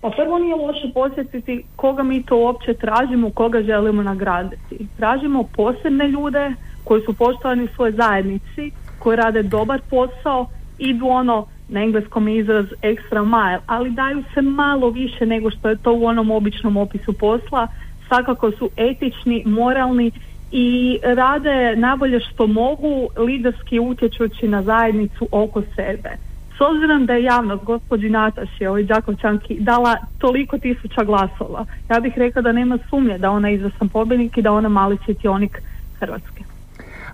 Pa 0.00 0.10
prvo 0.10 0.38
nije 0.38 0.54
loše 0.54 0.92
posjetiti 0.94 1.64
koga 1.76 2.02
mi 2.02 2.22
to 2.22 2.36
uopće 2.36 2.74
tražimo, 2.74 3.30
koga 3.30 3.62
želimo 3.62 4.02
nagraditi. 4.02 4.86
Tražimo 4.96 5.42
posebne 5.42 6.08
ljude 6.08 6.54
koji 6.84 7.02
su 7.02 7.14
poštovani 7.14 7.64
u 7.64 7.68
svojoj 7.74 7.92
zajednici, 7.92 8.70
koji 8.98 9.16
rade 9.16 9.42
dobar 9.42 9.80
posao, 9.90 10.46
idu 10.78 11.06
ono 11.06 11.46
na 11.68 11.82
engleskom 11.82 12.28
izraz 12.28 12.66
extra 12.82 13.24
mile, 13.24 13.60
ali 13.66 13.90
daju 13.90 14.24
se 14.34 14.42
malo 14.42 14.90
više 14.90 15.26
nego 15.26 15.50
što 15.50 15.68
je 15.68 15.76
to 15.76 15.92
u 15.92 16.04
onom 16.04 16.30
običnom 16.30 16.76
opisu 16.76 17.12
posla, 17.12 17.68
svakako 18.08 18.50
su 18.50 18.70
etični, 18.76 19.42
moralni 19.46 20.10
i 20.52 20.98
rade 21.02 21.76
najbolje 21.76 22.20
što 22.20 22.46
mogu 22.46 23.08
liderski 23.16 23.78
utječući 23.78 24.48
na 24.48 24.62
zajednicu 24.62 25.28
oko 25.30 25.62
sebe. 25.76 26.10
S 26.56 26.60
obzirom 26.60 27.06
da 27.06 27.12
je 27.12 27.22
javnost 27.22 27.64
gospođi 27.64 28.10
Nataši, 28.10 28.66
ovoj 28.66 28.84
Đakovčanki, 28.84 29.56
dala 29.60 29.96
toliko 30.18 30.58
tisuća 30.58 31.04
glasova, 31.04 31.64
ja 31.90 32.00
bih 32.00 32.12
rekla 32.16 32.42
da 32.42 32.52
nema 32.52 32.78
sumnje 32.90 33.18
da 33.18 33.30
ona 33.30 33.50
izvrstan 33.50 33.88
pobjednik 33.88 34.38
i 34.38 34.42
da 34.42 34.52
ona 34.52 34.68
mali 34.68 34.98
svjetionik 35.04 35.62
Hrvatske. 36.00 36.35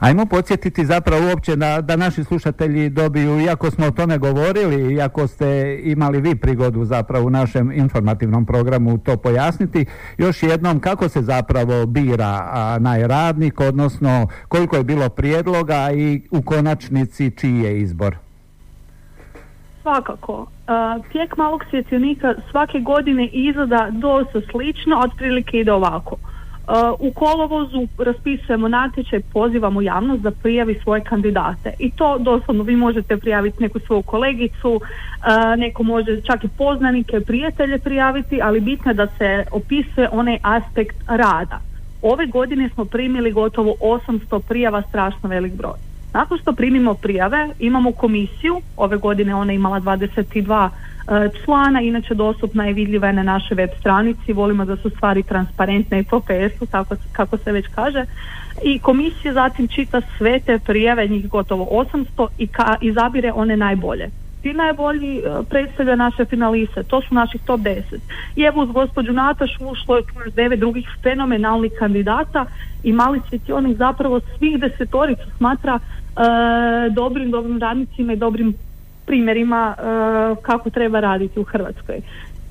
Ajmo 0.03 0.27
podsjetiti 0.27 0.87
zapravo 0.87 1.29
uopće 1.29 1.57
da, 1.57 1.81
da 1.81 1.97
naši 1.97 2.25
slušatelji 2.25 2.91
dobiju, 2.91 3.41
iako 3.41 3.71
smo 3.71 3.87
o 3.87 3.91
tome 3.91 4.19
govorili, 4.19 4.95
iako 4.95 5.27
ste 5.27 5.81
imali 5.83 6.21
vi 6.21 6.37
prigodu 6.37 6.85
zapravo 6.85 7.27
u 7.27 7.31
našem 7.31 7.73
informativnom 7.73 8.47
programu 8.47 8.99
to 8.99 9.17
pojasniti, 9.17 9.87
još 10.19 10.43
jednom 10.43 10.81
kako 10.81 11.09
se 11.09 11.23
zapravo 11.23 11.87
bira 11.87 12.41
najradnik, 12.79 13.61
odnosno 13.61 14.29
koliko 14.49 14.77
je 14.77 14.85
bilo 14.85 15.09
prijedloga 15.09 15.91
i 15.95 16.23
u 16.31 16.43
konačnici 16.43 17.31
čiji 17.31 17.59
je 17.59 17.81
izbor? 17.81 18.17
Svakako. 19.83 20.47
tijek 21.13 21.37
malog 21.37 21.65
svjetionika 21.71 22.35
svake 22.51 22.81
godine 22.81 23.27
izgleda 23.27 23.89
dosta 23.91 24.41
slično, 24.51 25.01
otprilike 25.05 25.59
ide 25.59 25.73
ovako. 25.73 26.17
U 26.99 27.13
kolovozu 27.13 27.89
raspisujemo 27.99 28.69
natječaj, 28.69 29.21
pozivamo 29.21 29.83
javnost 29.83 30.23
da 30.23 30.31
prijavi 30.31 30.81
svoje 30.83 31.01
kandidate 31.01 31.73
i 31.79 31.91
to 31.91 32.19
doslovno 32.19 32.63
vi 32.63 32.77
možete 32.77 33.17
prijaviti 33.17 33.63
neku 33.63 33.79
svoju 33.79 34.03
kolegicu, 34.03 34.81
neko 35.59 35.83
može 35.83 36.21
čak 36.21 36.45
i 36.45 36.49
poznanike, 36.49 37.21
prijatelje 37.21 37.79
prijaviti, 37.79 38.43
ali 38.43 38.61
bitno 38.61 38.91
je 38.91 38.95
da 38.95 39.07
se 39.19 39.45
opisuje 39.51 40.09
onaj 40.13 40.39
aspekt 40.43 40.97
rada. 41.07 41.61
Ove 42.03 42.27
godine 42.27 42.69
smo 42.75 42.85
primili 42.85 43.33
gotovo 43.33 43.75
800 43.81 44.41
prijava, 44.49 44.83
strašno 44.89 45.29
velik 45.29 45.53
broj. 45.53 45.79
Nakon 46.15 46.39
što 46.39 46.53
primimo 46.53 46.95
prijave, 46.95 47.49
imamo 47.59 47.93
komisiju, 47.93 48.61
ove 48.77 48.97
godine 48.97 49.35
ona 49.35 49.53
imala 49.53 49.81
22 49.81 50.69
E, 50.69 50.92
člana, 51.45 51.81
inače 51.81 52.15
dostupna 52.15 52.67
je 52.67 52.73
vidljiva 52.73 53.07
je 53.07 53.13
na 53.13 53.23
našoj 53.23 53.55
web 53.55 53.71
stranici, 53.79 54.33
volimo 54.33 54.65
da 54.65 54.77
su 54.77 54.91
stvari 54.91 55.23
transparentne 55.23 56.01
i 56.01 56.05
po 56.05 56.21
PS-u, 56.21 56.67
tako, 56.67 56.97
kako 57.13 57.37
se 57.39 57.53
već 57.53 57.67
kaže. 57.75 58.05
I 58.65 58.79
komisija 58.79 59.33
zatim 59.33 59.69
čita 59.69 60.01
sve 60.19 60.41
te 60.41 60.59
prijave, 60.59 61.09
njih 61.09 61.29
gotovo 61.29 61.65
800 61.65 62.27
i 62.39 62.47
ka, 62.47 62.77
izabire 62.81 63.33
one 63.33 63.57
najbolje. 63.57 64.11
ti 64.43 64.53
najbolji 64.53 65.19
e, 65.19 65.23
predstavlja 65.51 65.97
naše 65.97 66.25
finaliste, 66.25 66.83
to 66.83 67.01
su 67.01 67.15
naših 67.15 67.41
top 67.47 67.61
10. 67.61 67.83
I 68.37 68.43
evo 68.43 68.63
uz 68.63 68.71
gospođu 68.71 69.13
Natašu 69.13 69.69
ušlo 69.69 69.97
je 69.97 70.03
još 70.25 70.35
devet 70.35 70.61
drugih 70.61 70.89
fenomenalnih 71.03 71.73
kandidata 71.79 72.47
i 72.83 72.93
mali 72.93 73.21
svjetionik 73.29 73.77
zapravo 73.77 74.21
svih 74.39 74.59
desetorica 74.61 75.23
smatra 75.37 75.79
e, 75.79 76.91
dobrim, 76.91 77.31
dobrim 77.31 77.59
radnicima 77.59 78.13
i 78.13 78.17
dobrim 78.17 78.55
primjerima 79.07 79.75
e, 79.79 79.83
kako 80.43 80.71
treba 80.71 81.01
raditi 81.01 81.41
u 81.41 81.45
Hrvatskoj. 81.45 82.01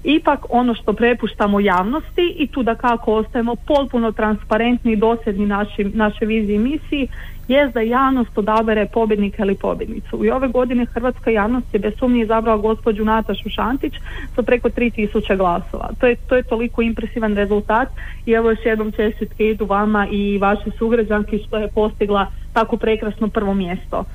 Ipak 0.03 0.39
ono 0.49 0.73
što 0.75 0.93
prepuštamo 0.93 1.59
javnosti 1.59 2.35
i 2.37 2.47
tu 2.47 2.63
da 2.63 2.75
kako 2.75 3.13
ostajemo 3.13 3.55
potpuno 3.55 4.11
transparentni 4.11 4.91
i 4.91 4.95
dosljedni 4.95 5.45
našim, 5.45 5.91
naše 5.95 6.25
viziji 6.25 6.55
i 6.55 6.59
misiji 6.59 7.07
je 7.47 7.67
da 7.67 7.81
javnost 7.81 8.37
odabere 8.37 8.85
pobjednika 8.93 9.43
ili 9.43 9.55
pobjednicu. 9.55 10.25
I 10.25 10.29
ove 10.29 10.47
godine 10.47 10.85
hrvatska 10.93 11.31
javnost 11.31 11.73
je 11.73 11.79
bez 11.79 11.93
sumnje 11.99 12.23
izabrala 12.23 12.57
gospođu 12.57 13.05
Natašu 13.05 13.49
Šantić 13.49 13.93
sa 14.35 14.41
preko 14.41 14.69
3000 14.69 15.37
glasova. 15.37 15.89
To 15.99 16.07
je, 16.07 16.15
to 16.15 16.35
je 16.35 16.43
toliko 16.43 16.81
impresivan 16.81 17.35
rezultat 17.35 17.89
i 18.25 18.31
evo 18.31 18.49
još 18.49 18.65
jednom 18.65 18.91
čestitke 18.91 19.49
idu 19.49 19.65
vama 19.65 20.07
i 20.11 20.37
vaše 20.37 20.71
sugrađanki 20.77 21.43
što 21.47 21.57
je 21.57 21.67
postigla 21.67 22.25
tako 22.53 22.77
prekrasno 22.77 23.27
prvo 23.27 23.53
mjesto. 23.53 24.05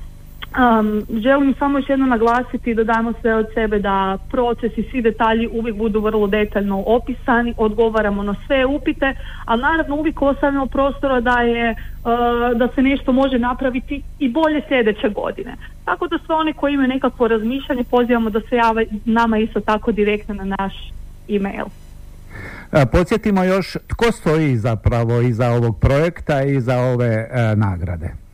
Um, 0.47 1.05
želim 1.21 1.55
samo 1.59 1.79
još 1.79 1.89
jedno 1.89 2.05
naglasiti 2.05 2.73
da 2.73 2.83
damo 2.83 3.13
sve 3.21 3.35
od 3.35 3.47
sebe 3.53 3.79
da 3.79 4.17
proces 4.31 4.77
i 4.77 4.83
svi 4.91 5.01
detalji 5.01 5.47
uvijek 5.47 5.77
budu 5.77 6.01
vrlo 6.01 6.27
detaljno 6.27 6.83
opisani, 6.85 7.53
odgovaramo 7.57 8.23
na 8.23 8.35
sve 8.47 8.65
upite, 8.65 9.13
a 9.45 9.55
naravno 9.55 9.95
uvijek 9.95 10.21
ostavljamo 10.21 10.65
prostora 10.65 11.21
da 11.21 11.41
je 11.41 11.71
uh, 11.71 12.57
da 12.57 12.67
se 12.75 12.81
nešto 12.81 13.11
može 13.11 13.39
napraviti 13.39 14.01
i 14.19 14.29
bolje 14.29 14.61
sljedeće 14.67 15.09
godine. 15.09 15.55
Tako 15.85 16.07
da 16.07 16.17
sve 16.25 16.35
one 16.35 16.53
koji 16.53 16.73
imaju 16.73 16.87
nekakvo 16.87 17.27
razmišljanje 17.27 17.83
pozivamo 17.83 18.29
da 18.29 18.39
se 18.39 18.55
jave 18.55 18.85
nama 19.05 19.37
isto 19.37 19.59
tako 19.59 19.91
direktno 19.91 20.33
na 20.35 20.55
naš 20.59 20.73
e-mail. 21.29 21.65
E, 22.71 22.85
podsjetimo 22.91 23.43
još 23.43 23.77
tko 23.87 24.11
stoji 24.11 24.57
zapravo 24.57 25.21
iza 25.21 25.49
ovog 25.49 25.79
projekta 25.79 26.43
i 26.43 26.61
za 26.61 26.77
ove 26.77 27.29
e, 27.31 27.55
nagrade. 27.55 28.26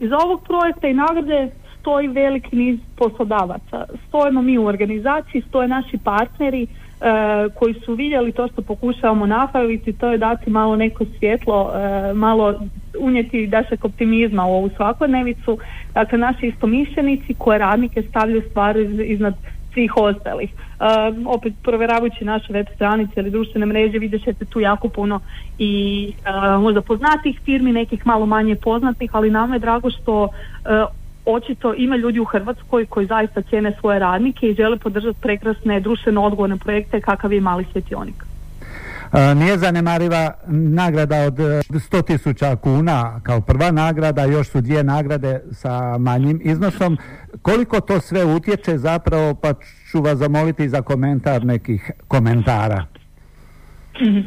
Iza 0.00 0.16
ovog 0.18 0.40
projekta 0.46 0.88
i 0.88 0.94
nagrade 0.94 1.48
stoji 1.80 2.08
veliki 2.08 2.56
niz 2.56 2.78
poslodavaca. 2.96 3.84
Stojimo 4.08 4.42
mi 4.42 4.58
u 4.58 4.66
organizaciji, 4.66 5.42
stoje 5.48 5.68
naši 5.68 5.98
partneri 6.04 6.62
e, 6.62 6.66
koji 7.58 7.74
su 7.74 7.94
vidjeli 7.94 8.32
to 8.32 8.48
što 8.48 8.62
pokušavamo 8.62 9.26
napraviti, 9.26 9.92
to 9.92 10.10
je 10.10 10.18
dati 10.18 10.50
malo 10.50 10.76
neko 10.76 11.04
svjetlo, 11.18 11.72
e, 11.74 12.12
malo 12.14 12.60
unijeti 12.98 13.46
dašak 13.46 13.84
optimizma 13.84 14.46
u 14.46 14.52
ovu 14.52 14.70
svakodnevicu. 14.76 15.58
Dakle, 15.94 16.18
naši 16.18 16.46
istomišljenici 16.46 17.34
koje 17.34 17.58
radnike 17.58 18.02
stavljaju 18.02 18.42
stvari 18.50 19.04
iznad 19.04 19.34
svih 19.72 19.96
ostalih. 19.96 20.50
Uh, 20.52 21.26
opet 21.26 21.52
provjeravajući 21.62 22.24
naše 22.24 22.52
web 22.52 22.66
stranice 22.74 23.12
ili 23.16 23.30
društvene 23.30 23.66
mreže 23.66 23.98
vidjet 23.98 24.24
ćete 24.24 24.44
tu 24.44 24.60
jako 24.60 24.88
puno 24.88 25.20
i 25.58 25.72
uh, 26.18 26.62
možda 26.62 26.80
poznatih 26.80 27.40
firmi, 27.44 27.72
nekih 27.72 28.06
malo 28.06 28.26
manje 28.26 28.56
poznatih, 28.56 29.10
ali 29.12 29.30
nama 29.30 29.54
je 29.54 29.58
drago 29.58 29.90
što 29.90 30.22
uh, 30.22 30.30
očito 31.24 31.74
ima 31.74 31.96
ljudi 31.96 32.20
u 32.20 32.24
Hrvatskoj 32.24 32.86
koji 32.86 33.06
zaista 33.06 33.42
cijene 33.42 33.76
svoje 33.80 33.98
radnike 33.98 34.46
i 34.46 34.54
žele 34.54 34.76
podržati 34.76 35.20
prekrasne 35.20 35.80
društveno 35.80 36.22
odgovorne 36.22 36.56
projekte 36.56 37.00
kakav 37.00 37.32
je 37.32 37.40
mali 37.40 37.66
svjetionik. 37.72 38.29
Nije 39.12 39.58
zanemariva 39.58 40.32
nagrada 40.48 41.16
od 41.16 41.34
100 41.34 42.06
tisuća 42.06 42.56
kuna 42.56 43.20
kao 43.22 43.40
prva 43.40 43.70
nagrada, 43.70 44.24
još 44.24 44.48
su 44.48 44.60
dvije 44.60 44.84
nagrade 44.84 45.40
sa 45.52 45.98
manjim 45.98 46.40
iznosom. 46.44 46.98
Koliko 47.42 47.80
to 47.80 48.00
sve 48.00 48.24
utječe 48.24 48.78
zapravo, 48.78 49.34
pa 49.34 49.54
ću 49.90 50.00
vas 50.00 50.18
zamoliti 50.18 50.68
za 50.68 50.82
komentar 50.82 51.44
nekih 51.44 51.90
komentara. 52.08 52.86
Mhm. 54.02 54.20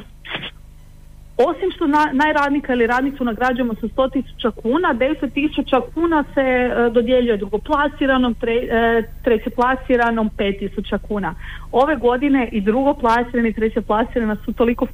Osim 1.38 1.72
što 1.76 1.88
na, 1.88 2.10
najradnika 2.14 2.74
ili 2.74 2.88
radnicu 2.88 3.24
nagrađujemo 3.24 3.76
sa 3.76 3.88
100.000 3.88 4.52
kuna, 4.52 4.94
10.000 4.94 5.82
kuna 5.94 6.24
se 6.34 6.42
e, 6.42 6.90
dodjeljuje 6.90 7.38
drugoplasiranom, 7.38 8.34
tre, 8.34 8.54
e, 8.54 9.04
trećeplasiranom 9.24 10.30
5.000 10.38 10.98
kuna. 10.98 11.36
Ove 11.76 11.96
godine 11.96 12.50
i 12.52 12.62
drugoplasirani 12.62 13.50
i 13.50 13.54
trećeplasirana 13.54 14.36
su 14.46 14.54
toliko 14.54 14.88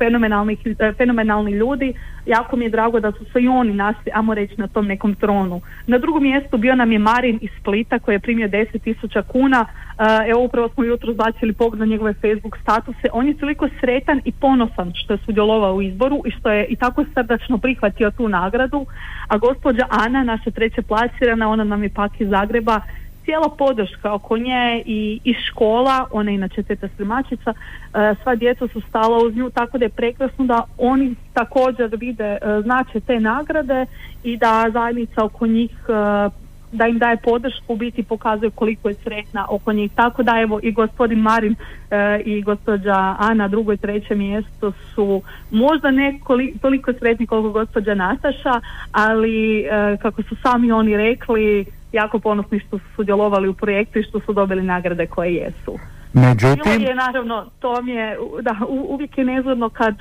e, 0.79 0.93
fenomenalni 0.97 1.51
ljudi, 1.51 1.93
jako 2.25 2.55
mi 2.55 2.65
je 2.65 2.69
drago 2.69 2.99
da 2.99 3.11
su 3.11 3.25
se 3.33 3.39
i 3.41 3.47
oni 3.47 3.73
našli, 3.73 4.11
amo 4.13 4.33
reći, 4.33 4.53
na 4.57 4.67
tom 4.67 4.87
nekom 4.87 5.15
tronu. 5.15 5.61
Na 5.87 5.97
drugom 5.97 6.23
mjestu 6.23 6.57
bio 6.57 6.75
nam 6.75 6.91
je 6.91 6.99
Marin 6.99 7.39
iz 7.41 7.49
Splita 7.59 7.99
koji 7.99 8.15
je 8.15 8.19
primio 8.19 8.47
10.000 8.47 9.23
kuna, 9.23 9.65
e, 9.65 10.29
evo 10.29 10.43
upravo 10.43 10.69
smo 10.69 10.83
jutro 10.83 11.13
zbacili 11.13 11.53
pogled 11.53 11.79
na 11.79 11.85
njegove 11.85 12.13
Facebook 12.13 12.57
statuse, 12.61 13.07
on 13.13 13.27
je 13.27 13.37
toliko 13.37 13.69
sretan 13.79 14.21
i 14.25 14.31
ponosan 14.31 14.91
što 14.95 15.13
je 15.13 15.19
sudjelovao 15.25 15.75
u 15.75 15.81
izboru 15.81 16.21
i 16.25 16.31
što 16.31 16.51
je 16.51 16.65
i 16.65 16.75
tako 16.75 17.05
srdačno 17.13 17.57
prihvatio 17.57 18.11
tu 18.11 18.29
nagradu, 18.29 18.85
a 19.27 19.37
gospođa 19.37 19.85
Ana, 19.89 20.23
naša 20.23 20.51
treća 20.51 20.81
plasirana, 20.81 21.49
ona 21.49 21.63
nam 21.63 21.83
je 21.83 21.89
pak 21.89 22.21
iz 22.21 22.29
Zagreba, 22.29 22.81
cijela 23.29 23.49
podrška 23.57 24.13
oko 24.13 24.37
nje 24.37 24.83
i 24.85 25.19
iz 25.23 25.35
škola, 25.49 26.07
ona 26.11 26.31
inače 26.31 26.63
teta 26.63 26.87
slimačica, 26.95 27.53
e, 27.53 28.15
sva 28.23 28.35
djeca 28.35 28.67
su 28.67 28.81
stala 28.81 29.17
uz 29.17 29.35
nju, 29.35 29.49
tako 29.49 29.77
da 29.77 29.85
je 29.85 29.89
prekrasno 29.89 30.45
da 30.45 30.63
oni 30.77 31.15
također 31.33 31.95
vide 31.95 32.23
e, 32.23 32.39
znače 32.63 32.99
te 32.99 33.19
nagrade 33.19 33.85
i 34.23 34.37
da 34.37 34.65
zajednica 34.73 35.25
oko 35.25 35.47
njih 35.47 35.71
e, 35.89 36.29
da 36.71 36.88
im 36.88 36.99
daje 36.99 37.17
podršku, 37.17 37.75
biti 37.75 38.03
pokazuje 38.03 38.51
koliko 38.51 38.89
je 38.89 38.95
sretna 38.95 39.45
oko 39.49 39.73
njih. 39.73 39.91
Tako 39.95 40.23
da 40.23 40.32
evo 40.41 40.60
i 40.63 40.71
gospodin 40.71 41.19
Marin 41.19 41.55
e, 41.91 42.21
i 42.25 42.41
gospođa 42.41 43.15
Ana 43.19 43.47
drugo 43.47 43.73
i 43.73 43.77
treće 43.77 44.15
mjesto 44.15 44.71
su 44.95 45.21
možda 45.51 45.91
ne 45.91 46.19
toliko 46.62 46.93
sretni 46.93 47.27
koliko 47.27 47.49
gospođa 47.49 47.95
Nataša, 47.95 48.62
ali 48.91 49.60
e, 49.60 49.97
kako 50.01 50.23
su 50.23 50.36
sami 50.43 50.71
oni 50.71 50.97
rekli, 50.97 51.65
jako 51.91 52.19
ponosni 52.19 52.60
što 52.60 52.77
su 52.77 52.86
sudjelovali 52.95 53.47
u 53.47 53.53
projektu 53.53 53.99
i 53.99 54.03
što 54.03 54.19
su 54.19 54.34
dobili 54.34 54.63
nagrade 54.63 55.08
koje 55.08 55.34
jesu. 55.34 55.79
Međutim... 56.13 56.82
je 56.82 56.95
naravno, 56.95 57.45
to 57.60 57.82
mi 57.82 57.91
je, 57.91 58.17
da, 58.41 58.55
uvijek 58.67 59.17
je 59.17 59.25
nezgodno 59.25 59.69
kad, 59.69 59.95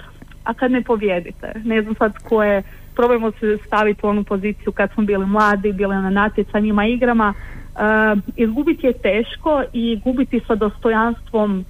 a 0.44 0.54
kad 0.54 0.70
ne 0.70 0.82
pobjedite. 0.82 1.52
Ne 1.64 1.82
znam 1.82 1.94
sad 1.94 2.12
ko 2.28 2.42
je 2.42 2.62
probajmo 2.98 3.30
se 3.30 3.58
staviti 3.66 4.06
u 4.06 4.08
onu 4.08 4.24
poziciju 4.24 4.72
kad 4.72 4.92
smo 4.92 5.04
bili 5.04 5.26
mladi, 5.26 5.72
bili 5.72 5.94
na 5.94 6.10
natjecanjima, 6.10 6.86
igrama. 6.86 7.34
Uh, 7.34 8.18
izgubiti 8.36 8.86
je 8.86 8.92
teško 8.92 9.62
i 9.72 10.00
gubiti 10.04 10.40
sa 10.46 10.54
dostojanstvom 10.54 11.64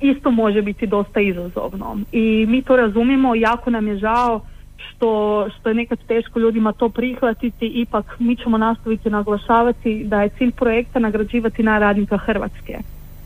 isto 0.00 0.30
može 0.30 0.62
biti 0.62 0.86
dosta 0.86 1.20
izazovno. 1.20 1.98
I 2.12 2.46
mi 2.48 2.62
to 2.62 2.76
razumijemo, 2.76 3.34
jako 3.34 3.70
nam 3.70 3.88
je 3.88 3.98
žao 3.98 4.40
što, 4.76 5.10
što 5.54 5.68
je 5.68 5.74
nekad 5.74 5.98
teško 6.08 6.38
ljudima 6.38 6.72
to 6.72 6.88
prihvatiti, 6.88 7.66
ipak 7.66 8.16
mi 8.18 8.36
ćemo 8.36 8.58
nastaviti 8.58 9.10
naglašavati 9.10 10.04
da 10.04 10.22
je 10.22 10.28
cilj 10.28 10.52
projekta 10.52 10.98
nagrađivati 10.98 11.62
na 11.62 11.78
radnika 11.78 12.16
Hrvatske. 12.16 12.78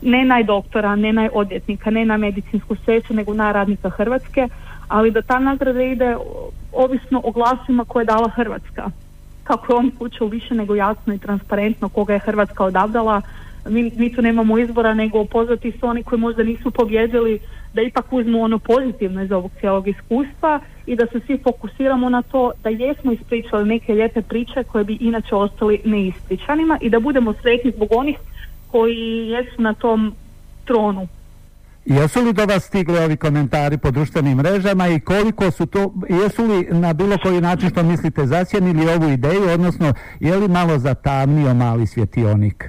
Ne 0.02 0.24
najdoktora, 0.24 0.96
ne 0.96 1.12
najodjetnika, 1.12 1.90
ne 1.90 2.04
na 2.04 2.16
medicinsku 2.16 2.76
sestru, 2.86 3.16
nego 3.16 3.34
na 3.34 3.52
radnika 3.52 3.90
Hrvatske, 3.90 4.48
ali 4.90 5.10
da 5.10 5.22
ta 5.22 5.38
nagrada 5.38 5.82
ide 5.82 6.16
ovisno 6.72 7.20
o 7.24 7.30
glasima 7.30 7.84
koje 7.84 8.02
je 8.02 8.06
dala 8.06 8.28
Hrvatska. 8.28 8.90
Kako 9.44 9.72
je 9.72 9.76
on 9.76 9.90
slučaju 9.96 10.30
više 10.30 10.54
nego 10.54 10.74
jasno 10.74 11.14
i 11.14 11.18
transparentno 11.18 11.88
koga 11.88 12.12
je 12.12 12.18
Hrvatska 12.18 12.64
odabrala, 12.64 13.22
mi, 13.68 13.92
mi 13.96 14.12
tu 14.12 14.22
nemamo 14.22 14.58
izbora 14.58 14.94
nego 14.94 15.24
pozvati 15.24 15.72
se 15.72 15.86
oni 15.86 16.02
koji 16.02 16.20
možda 16.20 16.42
nisu 16.42 16.70
pobjedili 16.70 17.38
da 17.74 17.82
ipak 17.82 18.12
uzmu 18.12 18.42
ono 18.42 18.58
pozitivno 18.58 19.22
iz 19.22 19.32
ovog 19.32 19.50
cijelog 19.60 19.88
iskustva 19.88 20.60
i 20.86 20.96
da 20.96 21.06
se 21.06 21.20
svi 21.26 21.38
fokusiramo 21.38 22.08
na 22.08 22.22
to 22.22 22.52
da 22.62 22.68
jesmo 22.68 23.12
ispričali 23.12 23.68
neke 23.68 23.94
lijepe 23.94 24.22
priče 24.22 24.64
koje 24.64 24.84
bi 24.84 24.98
inače 25.00 25.34
ostali 25.34 25.80
neispričanima 25.84 26.78
i 26.80 26.90
da 26.90 27.00
budemo 27.00 27.32
sretni 27.32 27.72
zbog 27.76 27.88
onih 27.92 28.16
koji 28.70 29.28
jesu 29.28 29.62
na 29.62 29.74
tom 29.74 30.14
tronu 30.64 31.08
Jesu 31.98 32.20
li 32.24 32.32
do 32.32 32.44
vas 32.46 32.62
stigli 32.64 32.98
ovi 32.98 33.16
komentari 33.16 33.78
po 33.78 33.90
društvenim 33.90 34.36
mrežama 34.36 34.88
i 34.88 35.00
koliko 35.00 35.50
su 35.50 35.66
to, 35.66 35.92
jesu 36.08 36.42
li 36.44 36.80
na 36.80 36.92
bilo 36.92 37.16
koji 37.22 37.40
način 37.40 37.68
što 37.70 37.82
mislite 37.82 38.26
zasjenili 38.26 38.90
ovu 38.96 39.08
ideju, 39.08 39.42
odnosno 39.54 39.92
je 40.20 40.36
li 40.36 40.48
malo 40.48 40.78
zatamnio 40.78 41.54
mali 41.54 41.86
svjetionik? 41.86 42.64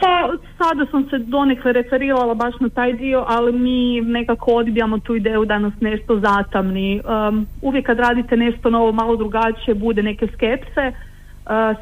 Pa 0.00 0.14
sada 0.58 0.86
sam 0.90 1.06
se 1.10 1.18
donekle 1.18 1.72
referirala 1.72 2.34
baš 2.34 2.54
na 2.60 2.68
taj 2.68 2.92
dio, 2.92 3.24
ali 3.28 3.52
mi 3.52 4.00
nekako 4.00 4.50
odbijamo 4.50 4.98
tu 4.98 5.14
ideju 5.14 5.44
da 5.44 5.58
nas 5.58 5.72
nešto 5.80 6.20
zatamni. 6.20 7.00
Um, 7.00 7.46
uvijek 7.62 7.86
kad 7.86 7.98
radite 7.98 8.36
nešto 8.36 8.70
novo, 8.70 8.92
malo 8.92 9.16
drugačije, 9.16 9.74
bude 9.74 10.02
neke 10.02 10.26
skepse, 10.34 10.92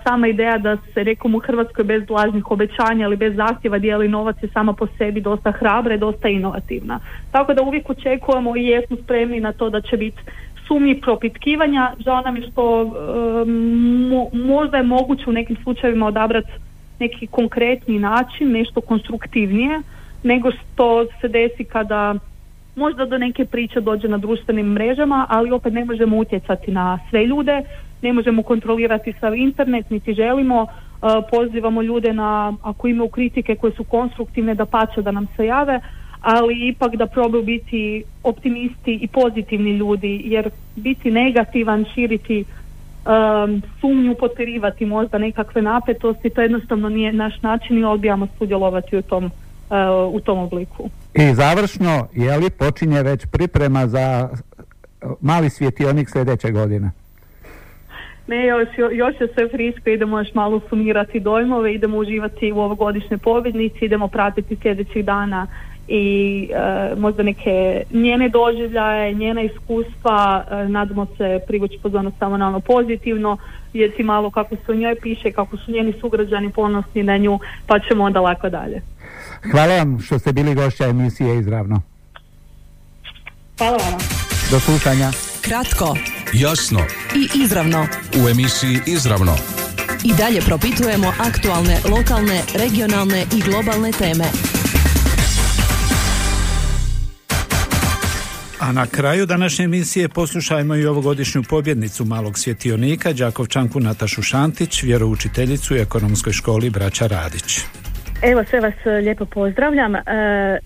sama 0.07 0.29
ideja 0.29 0.59
da 0.59 0.77
se 0.94 1.05
rekom 1.05 1.35
u 1.35 1.38
Hrvatskoj 1.38 1.85
bez 1.85 2.11
lažnih 2.11 2.50
obećanja 2.50 3.07
ili 3.07 3.16
bez 3.16 3.37
zahtjeva 3.37 3.79
dijeli 3.79 4.09
novac 4.09 4.37
je 4.42 4.48
sama 4.48 4.72
po 4.72 4.87
sebi 4.98 5.20
dosta 5.20 5.53
hrabra 5.53 5.94
i 5.94 5.98
dosta 5.98 6.29
inovativna. 6.29 7.00
Tako 7.31 7.55
da 7.55 7.62
uvijek 7.62 7.90
očekujemo 7.90 8.57
i 8.57 8.66
jesmo 8.66 8.96
spremni 8.96 9.40
na 9.40 9.53
to 9.53 9.70
da 9.70 9.81
će 9.81 9.96
biti 9.96 10.22
sumnji 10.66 11.00
propitkivanja. 11.00 11.92
Žao 12.05 12.20
nam 12.20 12.37
je 12.37 12.48
što 12.53 12.92
možda 14.33 14.77
je 14.77 14.83
moguće 14.83 15.24
u 15.27 15.33
nekim 15.33 15.57
slučajevima 15.62 16.07
odabrati 16.07 16.50
neki 17.00 17.27
konkretni 17.27 17.98
način, 17.98 18.53
nešto 18.53 18.81
konstruktivnije 18.81 19.81
nego 20.22 20.50
što 20.50 21.07
se 21.20 21.29
desi 21.29 21.64
kada 21.64 22.14
možda 22.77 23.05
do 23.07 23.18
neke 23.18 23.44
priče 23.44 23.81
dođe 23.81 24.09
na 24.09 24.18
društvenim 24.18 24.66
mrežama, 24.66 25.27
ali 25.29 25.53
opet 25.53 25.72
ne 25.72 25.85
možemo 25.85 26.16
utjecati 26.16 26.70
na 26.70 26.98
sve 27.11 27.27
ljude, 27.27 27.62
ne 28.05 28.12
možemo 28.12 28.43
kontrolirati 28.43 29.14
sav 29.21 29.35
internet, 29.35 29.90
niti 29.90 30.14
želimo, 30.14 30.62
uh, 30.62 30.69
pozivamo 31.31 31.83
ljude 31.83 32.12
na, 32.12 32.53
ako 32.62 32.88
imaju 32.88 33.09
kritike 33.09 33.55
koje 33.55 33.73
su 33.73 33.85
konstruktivne, 33.85 34.55
da 34.55 34.67
pače 34.67 35.03
da 35.03 35.11
nam 35.11 35.27
se 35.37 35.47
jave, 35.47 35.81
ali 36.21 36.69
ipak 36.69 36.97
da 36.97 37.07
probaju 37.07 37.45
biti 37.45 38.05
optimisti 38.23 38.99
i 39.03 39.09
pozitivni 39.09 39.71
ljudi, 39.71 40.23
jer 40.25 40.51
biti 40.77 41.11
negativan, 41.11 41.85
širiti 41.95 42.45
um, 42.45 43.62
sumnju, 43.81 44.14
potjerivati 44.14 44.87
možda 44.87 45.19
nekakve 45.19 45.62
napetosti, 45.62 46.31
to 46.31 46.40
jednostavno 46.40 46.88
nije 46.88 47.12
naš 47.12 47.43
način 47.43 47.79
i 47.79 47.85
odbijamo 47.85 48.27
sudjelovati 48.38 48.97
u 48.97 49.03
tom, 49.03 49.25
uh, 49.25 50.14
u 50.14 50.21
tom 50.21 50.38
obliku. 50.38 50.90
I 51.14 51.35
završno, 51.35 52.09
je 52.12 52.37
li 52.37 52.51
počinje 52.51 53.03
već 53.03 53.27
priprema 53.27 53.87
za 53.87 54.29
mali 55.21 55.51
svjetionik 55.51 56.11
sljedeće 56.11 56.51
godine? 56.51 56.90
Ne, 58.26 58.46
još, 58.46 58.68
još 58.92 59.14
je 59.20 59.28
sve 59.34 59.48
friško, 59.48 59.90
idemo 59.90 60.18
još 60.18 60.34
malo 60.34 60.60
sumirati 60.68 61.20
dojmove, 61.20 61.74
idemo 61.74 61.96
uživati 61.96 62.52
u 62.52 62.58
ovogodišnjoj 62.58 63.18
pobjednici, 63.18 63.84
idemo 63.84 64.08
pratiti 64.08 64.56
sljedećih 64.62 65.04
dana 65.04 65.46
i 65.88 66.48
e, 66.52 66.94
možda 66.96 67.22
neke 67.22 67.82
njene 67.90 68.28
doživljaje, 68.28 69.14
njena 69.14 69.42
iskustva, 69.42 70.44
e, 70.50 70.68
nadamo 70.68 71.06
se 71.16 71.40
privući 71.46 71.78
pozornost 71.82 72.16
samo 72.18 72.37
na 72.37 72.48
ono 72.48 72.60
pozitivno, 72.60 73.37
vidjeti 73.72 74.02
malo 74.02 74.30
kako 74.30 74.56
se 74.56 74.72
o 74.72 74.74
njoj 74.74 74.94
piše, 75.02 75.32
kako 75.32 75.56
su 75.56 75.72
njeni 75.72 75.94
sugrađani 76.00 76.52
ponosni 76.52 77.02
na 77.02 77.16
nju, 77.16 77.38
pa 77.66 77.78
ćemo 77.78 78.04
onda 78.04 78.20
lako 78.20 78.48
dalje. 78.48 78.82
Hvala 79.50 79.76
vam 79.76 80.00
što 80.00 80.18
ste 80.18 80.32
bili 80.32 80.54
gošća 80.54 80.84
emisije 80.84 81.38
Izravno. 81.38 81.82
Hvala 83.58 83.76
vam. 83.76 83.98
Do 84.50 84.60
slušanja. 84.60 85.10
Kratko, 85.42 85.96
Jasno 86.40 86.81
i 87.16 87.42
izravno. 87.44 87.87
u 88.25 88.29
emisiji 88.29 88.81
Izravno. 88.87 89.37
I 90.05 90.12
dalje 90.14 90.40
propitujemo 90.40 91.12
aktualne, 91.18 91.81
lokalne, 91.90 92.42
regionalne 92.55 93.27
i 93.37 93.40
globalne 93.40 93.92
teme. 93.92 94.25
A 98.61 98.73
na 98.73 98.87
kraju 98.87 99.27
današnje 99.27 99.64
emisije 99.64 100.09
poslušajmo 100.09 100.77
i 100.77 100.87
ovogodišnju 100.87 101.42
pobjednicu 101.42 102.05
malog 102.05 102.38
svjetionika, 102.38 103.12
Đakovčanku 103.12 103.81
Natašu 103.81 104.23
Šantić, 104.23 104.83
vjeroučiteljicu 104.83 105.75
u 105.75 105.77
ekonomskoj 105.77 106.33
školi 106.33 106.70
Braća 106.70 107.07
Radić. 107.07 107.61
Evo 108.22 108.44
sve 108.44 108.61
vas 108.61 108.74
e, 108.87 108.90
lijepo 108.90 109.24
pozdravljam. 109.24 109.94
E, 109.96 110.00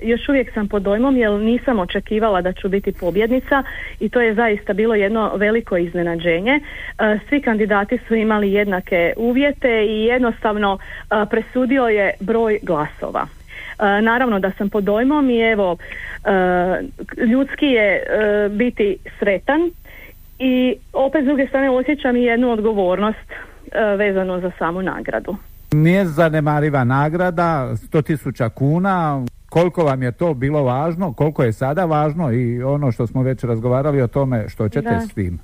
još 0.00 0.28
uvijek 0.28 0.54
sam 0.54 0.68
pod 0.68 0.82
dojmom 0.82 1.16
jer 1.16 1.30
nisam 1.30 1.78
očekivala 1.78 2.42
da 2.42 2.52
ću 2.52 2.68
biti 2.68 2.92
pobjednica 2.92 3.62
i 4.00 4.08
to 4.08 4.20
je 4.20 4.34
zaista 4.34 4.72
bilo 4.72 4.94
jedno 4.94 5.32
veliko 5.36 5.76
iznenađenje. 5.76 6.52
E, 6.52 7.18
svi 7.28 7.42
kandidati 7.42 7.98
su 8.08 8.14
imali 8.14 8.52
jednake 8.52 9.12
uvjete 9.16 9.86
i 9.86 10.04
jednostavno 10.04 10.78
e, 10.78 11.24
presudio 11.30 11.86
je 11.86 12.12
broj 12.20 12.58
glasova. 12.62 13.26
E, 13.26 14.02
naravno 14.02 14.38
da 14.38 14.50
sam 14.50 14.70
pod 14.70 14.84
dojmom 14.84 15.30
i 15.30 15.40
evo 15.40 15.76
e, 15.76 16.30
ljudski 17.26 17.66
je 17.66 18.02
biti 18.50 18.96
sretan 19.18 19.70
i 20.38 20.76
opet 20.92 21.22
s 21.22 21.26
druge 21.26 21.46
strane 21.46 21.70
osjećam 21.70 22.16
i 22.16 22.22
jednu 22.22 22.50
odgovornost 22.50 23.32
vezano 23.96 24.40
za 24.40 24.50
samu 24.58 24.82
nagradu. 24.82 25.36
Nije 25.72 26.04
zanemariva 26.04 26.84
nagrada, 26.84 27.68
100.000 27.72 28.48
kuna, 28.48 29.24
koliko 29.48 29.84
vam 29.84 30.02
je 30.02 30.12
to 30.12 30.34
bilo 30.34 30.62
važno, 30.62 31.12
koliko 31.12 31.42
je 31.42 31.52
sada 31.52 31.84
važno 31.84 32.32
i 32.32 32.62
ono 32.62 32.92
što 32.92 33.06
smo 33.06 33.22
već 33.22 33.44
razgovarali 33.44 34.02
o 34.02 34.06
tome 34.06 34.48
što 34.48 34.68
ćete 34.68 34.90
Da. 34.90 35.00
s 35.00 35.14
tim. 35.14 35.38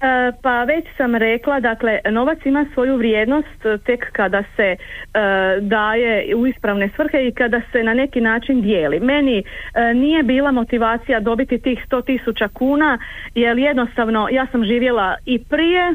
E, 0.00 0.32
Pa 0.42 0.64
već 0.64 0.84
sam 0.96 1.14
rekla, 1.14 1.60
dakle, 1.60 1.98
novac 2.10 2.38
ima 2.44 2.66
svoju 2.74 2.96
vrijednost 2.96 3.62
tek 3.84 4.12
kada 4.12 4.42
se 4.56 4.62
e, 4.62 4.76
daje 5.60 6.34
u 6.36 6.46
ispravne 6.46 6.90
svrhe 6.96 7.28
i 7.28 7.32
kada 7.32 7.60
se 7.72 7.82
na 7.82 7.94
neki 7.94 8.20
način 8.20 8.62
dijeli. 8.62 9.00
Meni 9.00 9.38
e, 9.38 9.94
nije 9.94 10.22
bila 10.22 10.52
motivacija 10.52 11.20
dobiti 11.20 11.58
tih 11.58 11.78
100 11.90 12.04
tisuća 12.04 12.48
kuna, 12.48 12.98
jer 13.34 13.58
jednostavno 13.58 14.28
ja 14.30 14.46
sam 14.52 14.64
živjela 14.64 15.16
i 15.24 15.44
prije 15.44 15.94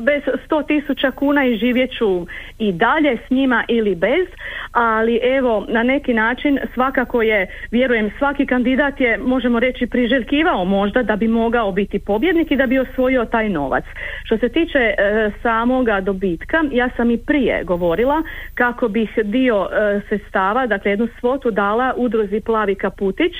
bez 0.00 0.22
100 0.48 0.66
tisuća 0.66 1.10
kuna 1.10 1.44
i 1.44 1.56
živjet 1.56 1.90
ću 1.98 2.26
i 2.58 2.72
dalje 2.72 3.18
s 3.26 3.30
njima 3.30 3.64
ili 3.68 3.94
bez, 3.94 4.26
ali 4.72 5.20
evo 5.22 5.66
na 5.68 5.82
neki 5.82 6.14
način 6.14 6.58
svakako 6.74 7.22
je, 7.22 7.46
vjerujem 7.70 8.10
svaki 8.18 8.46
kandidat 8.46 9.00
je 9.00 9.18
možemo 9.18 9.60
reći 9.60 9.86
priželjkivao 9.86 10.64
možda 10.64 11.02
da 11.02 11.16
bi 11.16 11.28
mogao 11.28 11.72
biti 11.72 11.98
pobjednik 11.98 12.50
i 12.50 12.56
da 12.56 12.66
bi 12.66 12.78
osvojio 12.78 13.24
taj 13.24 13.48
novac. 13.48 13.84
Što 14.24 14.38
se 14.38 14.48
tiče 14.48 14.78
e, 14.78 14.94
samoga 15.42 16.00
dobitka, 16.00 16.64
ja 16.72 16.88
sam 16.96 17.10
i 17.10 17.18
prije 17.18 17.64
govorila 17.64 18.22
kako 18.54 18.88
bih 18.88 19.10
dio 19.24 19.68
e, 19.72 20.00
sredstava, 20.08 20.66
dakle 20.66 20.90
jednu 20.90 21.08
svotu 21.20 21.50
dala 21.50 21.94
udruzi 21.96 22.40
Plavi 22.40 22.74
Kaputić 22.74 23.32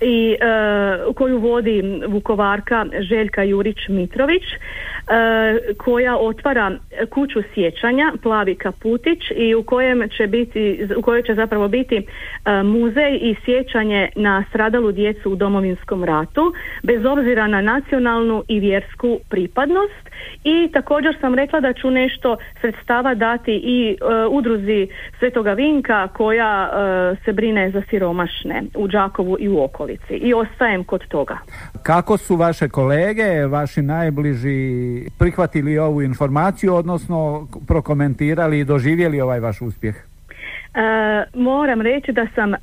i 0.00 0.36
e, 0.40 1.14
koju 1.14 1.38
vodi 1.38 1.82
Vukovarka 2.08 2.86
Željka 3.00 3.42
Jurić 3.42 3.88
Mitrović 3.88 4.42
koja 5.78 6.16
otvara 6.16 6.78
kuću 7.10 7.42
sjećanja 7.54 8.12
Plavi 8.22 8.54
Kaputić 8.54 9.18
i 9.36 9.54
u 9.54 9.62
kojem 9.62 10.08
će 10.16 10.26
biti 10.26 10.88
u 10.96 11.02
kojoj 11.02 11.22
će 11.22 11.34
zapravo 11.34 11.68
biti 11.68 11.96
e, 11.96 12.62
muzej 12.62 13.18
i 13.22 13.36
sjećanje 13.44 14.08
na 14.16 14.44
stradalu 14.48 14.92
djecu 14.92 15.32
u 15.32 15.36
Domovinskom 15.36 16.04
ratu 16.04 16.52
bez 16.82 17.04
obzira 17.04 17.46
na 17.46 17.60
nacionalnu 17.60 18.44
i 18.48 18.60
vjersku 18.60 19.18
pripadnost 19.28 20.11
i 20.44 20.72
također 20.72 21.16
sam 21.20 21.34
rekla 21.34 21.60
da 21.60 21.72
ću 21.72 21.90
nešto 21.90 22.36
sredstava 22.60 23.14
dati 23.14 23.52
i 23.52 23.90
e, 23.90 24.26
udruzi 24.30 24.88
Svetoga 25.18 25.52
Vinka 25.52 26.08
koja 26.08 26.70
e, 26.72 27.24
se 27.24 27.32
brine 27.32 27.70
za 27.70 27.82
siromašne 27.90 28.62
u 28.74 28.88
Đakovu 28.88 29.36
i 29.40 29.48
u 29.48 29.62
okolici 29.62 30.14
i 30.14 30.34
ostajem 30.34 30.84
kod 30.84 31.08
toga. 31.08 31.38
Kako 31.82 32.16
su 32.16 32.36
vaše 32.36 32.68
kolege, 32.68 33.46
vaši 33.46 33.82
najbliži 33.82 34.60
prihvatili 35.18 35.78
ovu 35.78 36.02
informaciju, 36.02 36.74
odnosno 36.74 37.48
prokomentirali 37.66 38.58
i 38.58 38.64
doživjeli 38.64 39.20
ovaj 39.20 39.40
vaš 39.40 39.60
uspjeh? 39.60 40.11
E, 40.74 41.24
moram 41.34 41.80
reći 41.80 42.12
da 42.12 42.26
sam 42.34 42.54
e, 42.54 42.58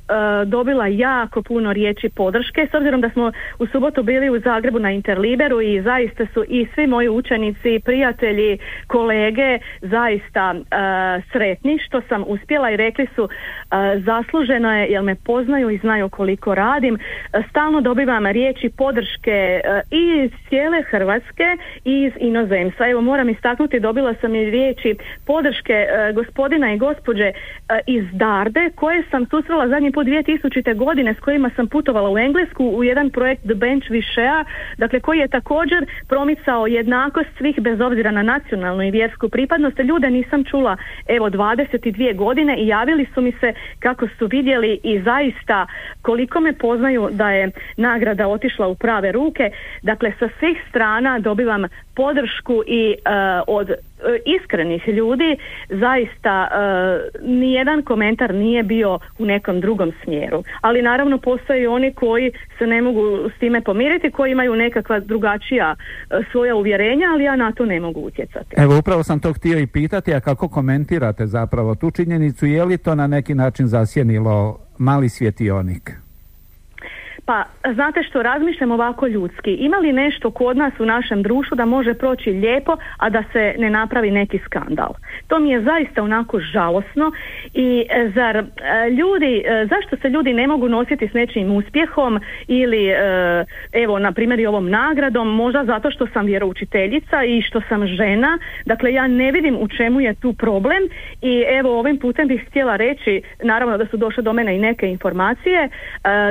dobila 0.46 0.86
jako 0.86 1.42
puno 1.42 1.72
riječi 1.72 2.08
podrške 2.08 2.68
s 2.70 2.74
obzirom 2.74 3.00
da 3.00 3.10
smo 3.10 3.32
u 3.58 3.66
subotu 3.66 4.02
bili 4.02 4.30
u 4.30 4.40
Zagrebu 4.40 4.78
na 4.78 4.90
Interliberu 4.90 5.60
i 5.60 5.82
zaista 5.82 6.26
su 6.34 6.44
i 6.48 6.66
svi 6.74 6.86
moji 6.86 7.08
učenici, 7.08 7.80
prijatelji, 7.84 8.58
kolege 8.86 9.58
zaista 9.80 10.54
e, 10.54 10.60
sretni 11.32 11.78
što 11.78 12.00
sam 12.08 12.24
uspjela 12.26 12.70
i 12.70 12.76
rekli 12.76 13.06
su 13.14 13.28
e, 13.28 14.00
zasluženo 14.00 14.76
je 14.76 14.86
jer 14.86 15.02
me 15.02 15.14
poznaju 15.14 15.70
i 15.70 15.78
znaju 15.78 16.08
koliko 16.08 16.54
radim. 16.54 16.98
Stalno 17.50 17.80
dobivam 17.80 18.26
riječi 18.26 18.70
podrške 18.76 19.60
i 19.90 20.22
iz 20.24 20.30
cijele 20.48 20.82
Hrvatske 20.82 21.56
i 21.84 22.02
iz 22.02 22.12
inozemstva. 22.16 22.88
Evo 22.88 23.00
moram 23.00 23.28
istaknuti, 23.28 23.80
dobila 23.80 24.14
sam 24.20 24.34
i 24.34 24.50
riječi 24.50 24.96
podrške 25.26 25.86
gospodina 26.14 26.72
i 26.72 26.78
gospođe 26.78 27.24
e, 27.24 27.32
iz 28.00 28.06
Darde 28.12 28.70
koje 28.74 29.02
sam 29.10 29.26
susrela 29.26 29.68
zadnji 29.68 29.92
put 29.92 30.06
2000. 30.06 30.76
godine 30.76 31.14
s 31.14 31.20
kojima 31.20 31.50
sam 31.56 31.66
putovala 31.66 32.10
u 32.10 32.18
Englesku 32.18 32.64
u 32.64 32.84
jedan 32.84 33.10
projekt 33.10 33.42
The 33.42 33.54
Bench 33.54 33.90
Višea, 33.90 34.44
dakle 34.78 35.00
koji 35.00 35.18
je 35.18 35.28
također 35.28 35.86
promicao 36.08 36.66
jednakost 36.66 37.28
svih 37.38 37.60
bez 37.60 37.80
obzira 37.80 38.10
na 38.10 38.22
nacionalnu 38.22 38.82
i 38.82 38.90
vjersku 38.90 39.28
pripadnost. 39.28 39.78
Ljude 39.78 40.10
nisam 40.10 40.44
čula 40.44 40.76
evo 41.06 41.30
22 41.30 42.16
godine 42.16 42.56
i 42.58 42.66
javili 42.66 43.06
su 43.14 43.20
mi 43.20 43.32
se 43.32 43.54
kako 43.78 44.08
su 44.18 44.26
vidjeli 44.26 44.80
i 44.82 45.00
zaista 45.00 45.66
koliko 46.02 46.40
me 46.40 46.52
poznaju 46.52 47.08
da 47.12 47.30
je 47.30 47.50
nagrada 47.76 48.28
otišla 48.28 48.66
u 48.66 48.74
prave 48.74 49.12
ruke. 49.12 49.50
Dakle, 49.82 50.12
sa 50.18 50.28
svih 50.38 50.58
strana 50.68 51.18
dobivam 51.18 51.64
podršku 51.94 52.62
i 52.66 52.92
e, 52.92 52.96
od 53.46 53.70
e, 53.70 53.74
iskrenih 54.24 54.88
ljudi 54.88 55.36
zaista 55.68 56.48
e, 56.48 56.56
nijedan 57.22 57.82
komentar 57.82 58.34
nije 58.34 58.62
bio 58.62 58.98
u 59.18 59.24
nekom 59.24 59.60
drugom 59.60 59.92
smjeru. 60.04 60.44
Ali 60.60 60.82
naravno 60.82 61.18
postoje 61.18 61.62
i 61.62 61.66
oni 61.66 61.92
koji 61.92 62.32
se 62.58 62.66
ne 62.66 62.82
mogu 62.82 63.30
s 63.36 63.38
time 63.40 63.60
pomiriti, 63.60 64.10
koji 64.10 64.32
imaju 64.32 64.56
nekakva 64.56 65.00
drugačija 65.00 65.74
svoja 66.30 66.54
uvjerenja, 66.54 67.06
ali 67.12 67.24
ja 67.24 67.36
na 67.36 67.52
to 67.52 67.64
ne 67.64 67.80
mogu 67.80 68.00
utjecati. 68.00 68.54
Evo 68.56 68.78
upravo 68.78 69.02
sam 69.02 69.20
to 69.20 69.32
htio 69.32 69.58
i 69.58 69.66
pitati, 69.66 70.14
a 70.14 70.20
kako 70.20 70.48
komentirate 70.48 71.26
zapravo 71.26 71.74
tu 71.74 71.90
činjenicu, 71.90 72.46
je 72.46 72.64
li 72.64 72.78
to 72.78 72.94
na 72.94 73.06
neki 73.06 73.34
način 73.34 73.66
zasjenilo 73.66 74.60
mali 74.78 75.08
svjetionik? 75.08 75.90
Pa 77.26 77.44
znate 77.74 78.02
što, 78.02 78.22
razmišljam 78.22 78.70
ovako 78.70 79.06
ljudski. 79.06 79.50
Ima 79.50 79.76
li 79.76 79.92
nešto 79.92 80.30
kod 80.30 80.56
nas 80.56 80.72
u 80.78 80.86
našem 80.86 81.22
društvu 81.22 81.54
da 81.56 81.64
može 81.64 81.94
proći 81.94 82.30
lijepo, 82.30 82.76
a 82.96 83.10
da 83.10 83.22
se 83.32 83.54
ne 83.58 83.70
napravi 83.70 84.10
neki 84.10 84.38
skandal? 84.38 84.94
To 85.26 85.38
mi 85.38 85.50
je 85.50 85.62
zaista 85.62 86.02
onako 86.02 86.40
žalosno 86.40 87.12
i 87.54 87.86
e, 87.90 88.10
zar 88.14 88.36
e, 88.36 88.44
ljudi, 88.90 89.42
e, 89.46 89.66
zašto 89.66 89.96
se 89.96 90.08
ljudi 90.08 90.32
ne 90.32 90.46
mogu 90.46 90.68
nositi 90.68 91.08
s 91.08 91.12
nečim 91.12 91.52
uspjehom 91.52 92.20
ili 92.46 92.90
evo 93.72 93.98
na 93.98 94.12
primjer 94.12 94.40
i 94.40 94.46
ovom 94.46 94.70
nagradom, 94.70 95.28
možda 95.36 95.64
zato 95.64 95.90
što 95.90 96.06
sam 96.06 96.26
vjeroučiteljica 96.26 97.24
i 97.24 97.42
što 97.42 97.60
sam 97.68 97.86
žena, 97.86 98.38
dakle 98.66 98.92
ja 98.92 99.06
ne 99.06 99.32
vidim 99.32 99.56
u 99.60 99.68
čemu 99.68 100.00
je 100.00 100.14
tu 100.14 100.32
problem 100.32 100.82
i 101.22 101.44
evo 101.48 101.78
ovim 101.78 101.98
putem 101.98 102.28
bih 102.28 102.44
htjela 102.48 102.76
reći, 102.76 103.22
naravno 103.42 103.78
da 103.78 103.86
su 103.86 103.96
došle 103.96 104.22
do 104.22 104.32
mene 104.32 104.56
i 104.56 104.60
neke 104.60 104.90
informacije, 104.90 105.68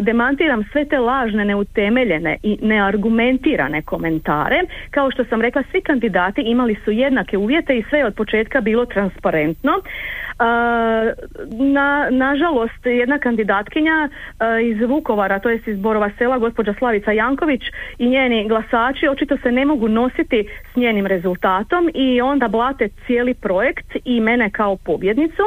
demantiram 0.01 0.63
sve 0.71 0.78
te 0.85 0.99
lažne, 0.99 1.45
neutemeljene 1.45 2.37
i 2.43 2.57
neargumentirane 2.61 3.81
komentare. 3.81 4.61
Kao 4.91 5.11
što 5.11 5.25
sam 5.25 5.41
rekla, 5.41 5.63
svi 5.71 5.81
kandidati 5.81 6.41
imali 6.41 6.75
su 6.85 6.91
jednake 6.91 7.37
uvjete 7.37 7.77
i 7.77 7.83
sve 7.89 7.99
je 7.99 8.05
od 8.05 8.15
početka 8.15 8.61
bilo 8.61 8.85
transparentno. 8.85 9.71
Na, 11.73 12.07
nažalost, 12.09 12.85
jedna 12.85 13.19
kandidatkinja 13.19 14.09
iz 14.63 14.89
Vukovara, 14.89 15.39
to 15.39 15.49
jest 15.49 15.67
iz 15.67 15.79
Borova 15.79 16.09
sela, 16.17 16.37
gospođa 16.37 16.73
Slavica 16.73 17.11
Janković 17.11 17.61
i 17.97 18.09
njeni 18.09 18.47
glasači 18.47 19.07
očito 19.07 19.37
se 19.37 19.51
ne 19.51 19.65
mogu 19.65 19.87
nositi 19.87 20.47
s 20.73 20.75
njenim 20.75 21.05
rezultatom 21.05 21.89
i 21.93 22.21
onda 22.21 22.47
blate 22.47 22.89
cijeli 23.05 23.33
projekt 23.33 23.95
i 24.05 24.21
mene 24.21 24.49
kao 24.49 24.75
pobjednicu 24.75 25.43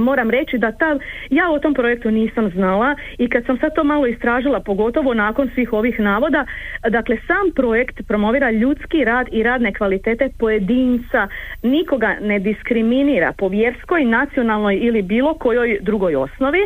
moram 0.00 0.30
reći 0.30 0.58
da 0.58 0.72
ta, 0.72 0.98
ja 1.30 1.50
o 1.50 1.58
tom 1.58 1.74
projektu 1.74 2.10
nisam 2.10 2.50
znala 2.50 2.96
i 3.18 3.28
kad 3.28 3.46
sam 3.46 3.58
sad 3.58 3.74
to 3.74 3.84
malo 3.84 4.06
istražila, 4.06 4.60
pogotovo 4.60 5.14
nakon 5.14 5.50
svih 5.54 5.72
ovih 5.72 6.00
navoda, 6.00 6.46
dakle 6.88 7.16
sam 7.26 7.52
projekt 7.56 8.06
promovira 8.08 8.50
ljudski 8.50 9.04
rad 9.04 9.26
i 9.32 9.42
radne 9.42 9.72
kvalitete 9.72 10.28
pojedinca, 10.38 11.28
nikoga 11.62 12.16
ne 12.20 12.38
diskriminira 12.38 13.32
po 13.38 13.48
vjerskoj, 13.48 14.04
nacionalnoj 14.04 14.78
ili 14.82 15.02
bilo 15.02 15.34
kojoj 15.34 15.78
drugoj 15.80 16.16
osnovi 16.16 16.60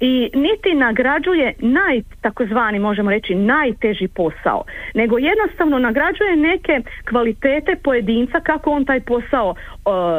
i 0.00 0.30
niti 0.34 0.74
nagrađuje 0.74 1.54
naj, 1.58 2.02
takozvani 2.20 2.78
možemo 2.78 3.10
reći 3.10 3.34
najteži 3.34 4.08
posao, 4.08 4.64
nego 4.94 5.18
jednostavno 5.18 5.78
nagrađuje 5.78 6.36
neke 6.36 6.80
kvalitete 7.08 7.76
pojedinca 7.82 8.40
kako 8.40 8.70
on 8.70 8.84
taj 8.84 9.00
posao 9.00 9.54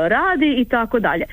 radi 0.07 0.55
i 0.57 0.65
tako 0.65 0.99
dalje. 0.99 1.25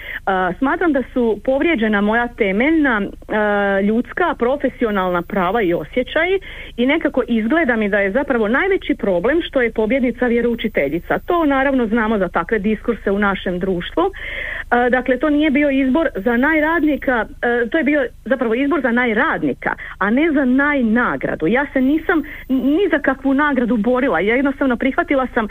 Smatram 0.58 0.92
da 0.92 1.02
su 1.12 1.40
povrijeđena 1.44 2.00
moja 2.00 2.28
temeljna 2.28 3.02
e, 3.02 3.82
ljudska, 3.82 4.34
profesionalna 4.38 5.22
prava 5.22 5.62
i 5.62 5.74
osjećaji 5.74 6.40
i 6.76 6.86
nekako 6.86 7.22
izgleda 7.28 7.76
mi 7.76 7.88
da 7.88 7.98
je 7.98 8.10
zapravo 8.12 8.48
najveći 8.48 8.94
problem 8.94 9.42
što 9.42 9.62
je 9.62 9.72
pobjednica 9.72 10.26
vjeroučiteljica. 10.26 11.18
To 11.18 11.44
naravno 11.44 11.86
znamo 11.86 12.18
za 12.18 12.28
takve 12.28 12.58
diskurse 12.58 13.10
u 13.10 13.18
našem 13.18 13.58
društvu. 13.58 14.02
E, 14.06 14.90
dakle, 14.90 15.18
to 15.18 15.30
nije 15.30 15.50
bio 15.50 15.70
izbor 15.70 16.08
za 16.14 16.36
najradnika, 16.36 17.26
e, 17.42 17.68
to 17.68 17.78
je 17.78 17.84
bio 17.84 18.06
zapravo 18.36 18.54
izbor 18.54 18.80
za 18.80 18.92
najradnika, 18.92 19.74
a 19.98 20.10
ne 20.10 20.32
za 20.32 20.44
najnagradu. 20.44 21.46
Ja 21.46 21.66
se 21.72 21.80
nisam 21.80 22.22
ni 22.48 22.88
za 22.90 22.98
kakvu 22.98 23.34
nagradu 23.34 23.76
borila. 23.76 24.20
Ja 24.20 24.36
jednostavno 24.36 24.76
prihvatila 24.76 25.26
sam 25.34 25.48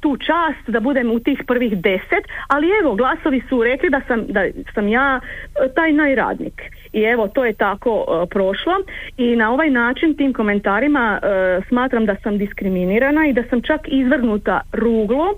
tu 0.00 0.16
čast 0.16 0.70
da 0.70 0.80
budem 0.80 1.10
u 1.10 1.20
tih 1.20 1.44
prvih 1.46 1.72
deset, 1.82 2.24
ali 2.48 2.66
evo, 2.80 2.94
glasovi 2.94 3.42
su 3.48 3.62
rekli 3.62 3.90
da 3.90 4.00
sam, 4.08 4.26
da 4.26 4.40
sam 4.74 4.88
ja 4.88 5.20
e, 5.20 5.68
taj 5.74 5.92
najradnik 5.92 6.62
i 6.92 7.02
evo 7.02 7.28
to 7.28 7.44
je 7.44 7.52
tako 7.52 8.04
e, 8.08 8.26
prošlo 8.26 8.72
i 9.16 9.36
na 9.36 9.52
ovaj 9.52 9.70
način 9.70 10.16
tim 10.16 10.32
komentarima 10.32 11.20
e, 11.22 11.60
smatram 11.68 12.06
da 12.06 12.16
sam 12.22 12.38
diskriminirana 12.38 13.26
i 13.26 13.32
da 13.32 13.42
sam 13.50 13.62
čak 13.62 13.80
izvrgnuta 13.86 14.60
ruglu 14.72 15.28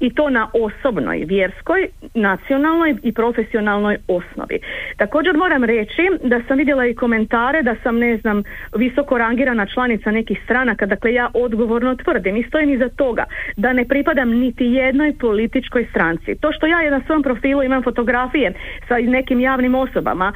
i 0.00 0.14
to 0.14 0.30
na 0.30 0.48
osobnoj, 0.52 1.24
vjerskoj, 1.26 1.88
nacionalnoj 2.14 2.94
i 3.02 3.12
profesionalnoj 3.12 3.96
osnovi. 4.08 4.58
Također 4.96 5.36
moram 5.36 5.64
reći 5.64 6.02
da 6.22 6.40
sam 6.48 6.58
vidjela 6.58 6.86
i 6.86 6.94
komentare 6.94 7.62
da 7.62 7.74
sam 7.82 7.98
ne 7.98 8.16
znam 8.16 8.42
visoko 8.76 9.18
rangirana 9.18 9.66
članica 9.66 10.10
nekih 10.10 10.40
stranaka, 10.44 10.86
dakle 10.86 11.14
ja 11.14 11.30
odgovorno 11.34 11.96
tvrdim 11.96 12.36
i 12.36 12.42
stojim 12.42 12.70
iza 12.70 12.88
toga 12.88 13.24
da 13.56 13.72
ne 13.72 13.84
pripadam 13.84 14.30
niti 14.30 14.64
jednoj 14.64 15.12
političkoj 15.18 15.86
stranci. 15.90 16.34
To 16.40 16.52
što 16.52 16.66
ja 16.66 16.90
na 16.90 17.00
svom 17.06 17.22
profilu 17.22 17.62
imam 17.62 17.82
fotografije 17.82 18.52
sa 18.88 18.98
nekim 18.98 19.40
javnim 19.40 19.74
osobama, 19.74 20.32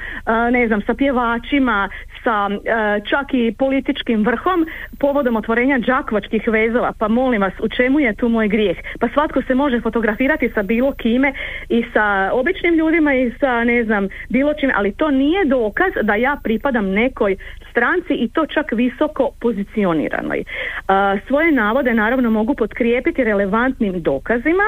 ne 0.53 0.67
znam, 0.67 0.83
sa 0.83 0.95
pjevačima, 0.95 1.89
sa 2.25 2.49
čak 3.11 3.35
i 3.35 3.55
političkim 3.59 4.25
vrhom 4.25 4.67
povodom 5.01 5.37
otvorenja 5.37 5.79
đakovačkih 5.79 6.49
vezova. 6.49 6.93
Pa 6.99 7.09
molim 7.09 7.43
vas, 7.43 7.53
u 7.63 7.69
čemu 7.69 8.01
je 8.01 8.15
tu 8.15 8.29
moj 8.29 8.49
grijeh? 8.49 8.77
Pa 9.01 9.09
svatko 9.09 9.43
se 9.43 9.55
može 9.55 9.81
fotografirati 9.81 10.51
sa 10.55 10.63
bilo 10.63 10.93
kime 10.93 11.33
i 11.69 11.85
sa 11.93 12.31
običnim 12.33 12.75
ljudima 12.75 13.15
i 13.15 13.33
sa 13.41 13.65
ne 13.65 13.85
znam 13.85 14.09
bilo 14.29 14.55
čim, 14.55 14.71
ali 14.75 14.93
to 14.93 15.11
nije 15.11 15.45
dokaz 15.69 15.93
da 16.03 16.15
ja 16.15 16.37
pripadam 16.45 16.91
nekoj 16.91 17.37
stranci 17.71 18.15
i 18.15 18.29
to 18.29 18.47
čak 18.47 18.73
visoko 18.73 19.31
pozicioniranoj. 19.41 20.45
Svoje 21.27 21.53
navode 21.53 21.95
naravno 21.95 22.31
mogu 22.31 22.55
potkrijepiti 22.55 23.25
relevantnim 23.25 24.03
dokazima 24.03 24.67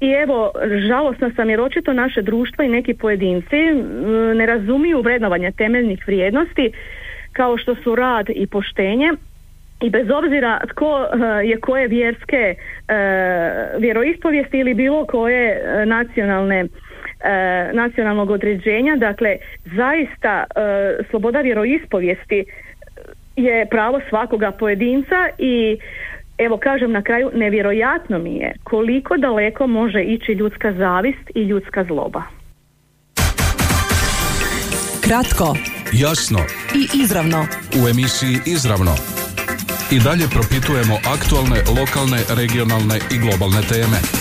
i 0.00 0.08
evo 0.10 0.52
žalosna 0.88 1.30
sam 1.36 1.50
jer 1.50 1.60
očito 1.60 1.92
naše 1.92 2.22
društvo 2.22 2.64
i 2.64 2.68
neki 2.68 2.94
pojedinci 2.94 3.56
ne 4.34 4.46
razumiju 4.46 5.00
vrednovanje 5.00 5.52
temeljnih 5.52 6.04
vrijednosti 6.06 6.72
kao 7.32 7.58
što 7.58 7.74
su 7.74 7.94
rad 7.94 8.26
i 8.34 8.46
poštenje 8.46 9.12
i 9.80 9.90
bez 9.90 10.06
obzira 10.10 10.60
tko 10.70 11.06
je 11.44 11.60
koje 11.60 11.88
vjerske 11.88 12.54
vjeroispovijesti 13.78 14.58
ili 14.58 14.74
bilo 14.74 15.06
koje 15.06 15.62
nacionalne 15.86 16.64
nacionalnog 17.72 18.30
određenja 18.30 18.96
dakle 18.96 19.36
zaista 19.64 20.44
sloboda 21.10 21.40
vjeroispovijesti 21.40 22.44
je 23.36 23.66
pravo 23.66 24.00
svakoga 24.08 24.50
pojedinca 24.50 25.28
i 25.38 25.78
evo 26.38 26.56
kažem 26.56 26.92
na 26.92 27.02
kraju 27.02 27.30
nevjerojatno 27.34 28.18
mi 28.18 28.36
je 28.36 28.54
koliko 28.64 29.16
daleko 29.16 29.66
može 29.66 30.02
ići 30.02 30.32
ljudska 30.32 30.72
zavist 30.72 31.30
i 31.34 31.42
ljudska 31.42 31.84
zloba. 31.84 32.22
Kratko, 35.04 35.56
jasno 35.92 36.38
i 36.74 37.02
izravno. 37.02 37.46
U 37.82 37.88
emisiji 37.88 38.36
Izravno 38.46 38.94
i 39.90 39.98
dalje 39.98 40.26
propitujemo 40.36 40.96
aktualne, 41.14 41.58
lokalne, 41.78 42.20
regionalne 42.40 42.96
i 43.14 43.16
globalne 43.18 43.62
teme. 43.72 44.17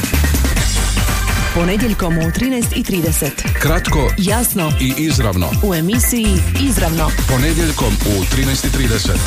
Ponedjeljkom 1.60 2.18
u 2.18 2.22
13.30. 2.22 3.60
Kratko, 3.62 4.14
jasno 4.18 4.72
i 4.82 4.94
izravno. 5.04 5.50
U 5.70 5.76
emisiji 5.76 6.28
Izravno. 6.70 7.10
Ponedjeljkom 7.30 7.88
u 7.88 8.22
13.30. 8.22 9.18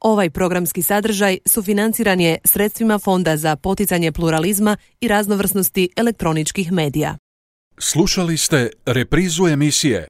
Ovaj 0.00 0.30
programski 0.30 0.82
sadržaj 0.82 1.38
sufinanciran 1.46 2.20
je 2.20 2.38
sredstvima 2.44 2.98
Fonda 2.98 3.36
za 3.36 3.56
poticanje 3.56 4.12
pluralizma 4.12 4.76
i 5.00 5.08
raznovrsnosti 5.08 5.88
elektroničkih 5.96 6.72
medija. 6.72 7.18
Slušali 7.78 8.36
ste 8.36 8.70
reprizu 8.86 9.46
emisije 9.46 10.08